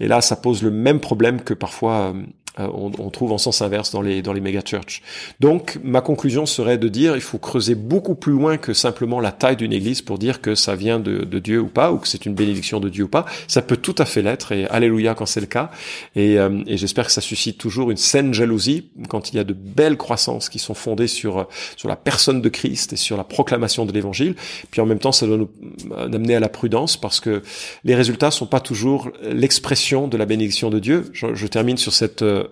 Et 0.00 0.08
là, 0.08 0.20
ça 0.20 0.36
pose 0.36 0.62
le 0.62 0.70
même 0.70 1.00
problème 1.00 1.42
que 1.42 1.54
parfois 1.54 2.12
euh, 2.14 2.22
on, 2.58 2.90
on, 2.98 3.10
trouve 3.10 3.32
en 3.32 3.38
sens 3.38 3.62
inverse 3.62 3.92
dans 3.92 4.02
les 4.02 4.22
dans 4.22 4.32
les 4.32 4.40
méga 4.40 4.60
churches. 4.64 5.02
Donc 5.40 5.78
ma 5.82 6.00
conclusion 6.00 6.46
serait 6.46 6.78
de 6.78 6.88
dire 6.88 7.14
il 7.14 7.22
faut 7.22 7.38
creuser 7.38 7.74
beaucoup 7.74 8.14
plus 8.14 8.32
loin 8.32 8.56
que 8.56 8.72
simplement 8.72 9.20
la 9.20 9.32
taille 9.32 9.56
d'une 9.56 9.72
église 9.72 10.02
pour 10.02 10.18
dire 10.18 10.40
que 10.40 10.54
ça 10.54 10.74
vient 10.74 10.98
de, 10.98 11.24
de 11.24 11.38
Dieu 11.38 11.60
ou 11.60 11.68
pas 11.68 11.92
ou 11.92 11.98
que 11.98 12.08
c'est 12.08 12.26
une 12.26 12.34
bénédiction 12.34 12.80
de 12.80 12.88
Dieu 12.88 13.04
ou 13.04 13.08
pas. 13.08 13.26
Ça 13.46 13.62
peut 13.62 13.76
tout 13.76 13.94
à 13.98 14.04
fait 14.04 14.22
l'être 14.22 14.52
et 14.52 14.66
alléluia 14.66 15.14
quand 15.14 15.26
c'est 15.26 15.40
le 15.40 15.46
cas. 15.46 15.70
Et, 16.16 16.38
euh, 16.38 16.62
et 16.66 16.76
j'espère 16.76 17.06
que 17.06 17.12
ça 17.12 17.20
suscite 17.20 17.58
toujours 17.58 17.90
une 17.90 17.96
saine 17.96 18.34
jalousie 18.34 18.88
quand 19.08 19.32
il 19.32 19.36
y 19.36 19.38
a 19.38 19.44
de 19.44 19.52
belles 19.52 19.96
croissances 19.96 20.48
qui 20.48 20.58
sont 20.58 20.74
fondées 20.74 21.08
sur 21.08 21.46
sur 21.76 21.88
la 21.88 21.96
personne 21.96 22.42
de 22.42 22.48
Christ 22.48 22.92
et 22.92 22.96
sur 22.96 23.16
la 23.16 23.24
proclamation 23.24 23.86
de 23.86 23.92
l'Évangile. 23.92 24.34
Puis 24.70 24.80
en 24.80 24.86
même 24.86 24.98
temps 24.98 25.12
ça 25.12 25.26
doit 25.26 25.36
nous 25.36 25.50
euh, 25.92 26.06
amener 26.12 26.34
à 26.34 26.40
la 26.40 26.48
prudence 26.48 26.96
parce 26.96 27.20
que 27.20 27.42
les 27.84 27.94
résultats 27.94 28.30
sont 28.30 28.46
pas 28.46 28.60
toujours 28.60 29.10
l'expression 29.22 30.08
de 30.08 30.16
la 30.16 30.26
bénédiction 30.26 30.70
de 30.70 30.78
Dieu. 30.78 31.10
Je, 31.12 31.34
je 31.34 31.46
termine 31.46 31.76
sur 31.76 31.92
cette 31.92 32.22
euh, 32.22 32.47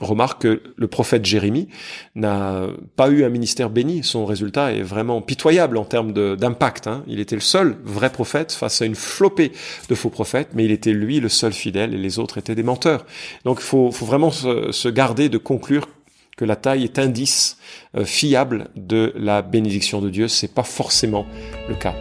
remarque 0.00 0.42
que 0.42 0.62
le 0.76 0.88
prophète 0.88 1.24
Jérémie 1.24 1.68
n'a 2.14 2.66
pas 2.96 3.08
eu 3.08 3.24
un 3.24 3.28
ministère 3.28 3.70
béni. 3.70 4.02
Son 4.04 4.26
résultat 4.26 4.72
est 4.72 4.82
vraiment 4.82 5.22
pitoyable 5.22 5.76
en 5.76 5.84
termes 5.84 6.12
d'impact. 6.12 6.86
Hein. 6.86 7.04
Il 7.06 7.20
était 7.20 7.36
le 7.36 7.40
seul 7.40 7.76
vrai 7.84 8.10
prophète 8.10 8.52
face 8.52 8.82
à 8.82 8.86
une 8.86 8.94
flopée 8.94 9.52
de 9.88 9.94
faux 9.94 10.10
prophètes, 10.10 10.50
mais 10.54 10.64
il 10.64 10.70
était 10.70 10.92
lui 10.92 11.20
le 11.20 11.28
seul 11.28 11.52
fidèle 11.52 11.94
et 11.94 11.98
les 11.98 12.18
autres 12.18 12.38
étaient 12.38 12.54
des 12.54 12.62
menteurs. 12.62 13.06
Donc 13.44 13.58
il 13.60 13.64
faut, 13.64 13.90
faut 13.90 14.06
vraiment 14.06 14.30
se, 14.30 14.72
se 14.72 14.88
garder 14.88 15.28
de 15.28 15.38
conclure 15.38 15.88
que 16.36 16.44
la 16.46 16.56
taille 16.56 16.84
est 16.84 16.98
indice 16.98 17.58
euh, 17.96 18.04
fiable 18.04 18.68
de 18.74 19.12
la 19.16 19.42
bénédiction 19.42 20.00
de 20.00 20.08
Dieu. 20.08 20.26
C'est 20.26 20.54
pas 20.54 20.62
forcément 20.62 21.26
le 21.68 21.74
cas. 21.74 21.94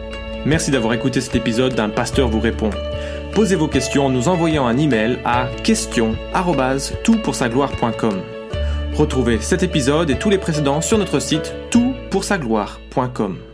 Merci 0.45 0.71
d'avoir 0.71 0.93
écouté 0.93 1.19
cet 1.19 1.35
épisode 1.35 1.75
d'un 1.75 1.89
pasteur 1.89 2.29
vous 2.29 2.39
répond. 2.39 2.69
Posez 3.33 3.55
vos 3.55 3.67
questions 3.67 4.05
en 4.07 4.09
nous 4.09 4.27
envoyant 4.27 4.67
un 4.67 4.77
email 4.77 5.19
à 5.25 5.47
question@toutpoursagloire.com. 5.63 8.21
Retrouvez 8.93 9.39
cet 9.39 9.63
épisode 9.63 10.09
et 10.09 10.19
tous 10.19 10.29
les 10.29 10.37
précédents 10.37 10.81
sur 10.81 10.97
notre 10.97 11.19
site 11.19 11.53
toutpoursagloire.com. 11.71 13.48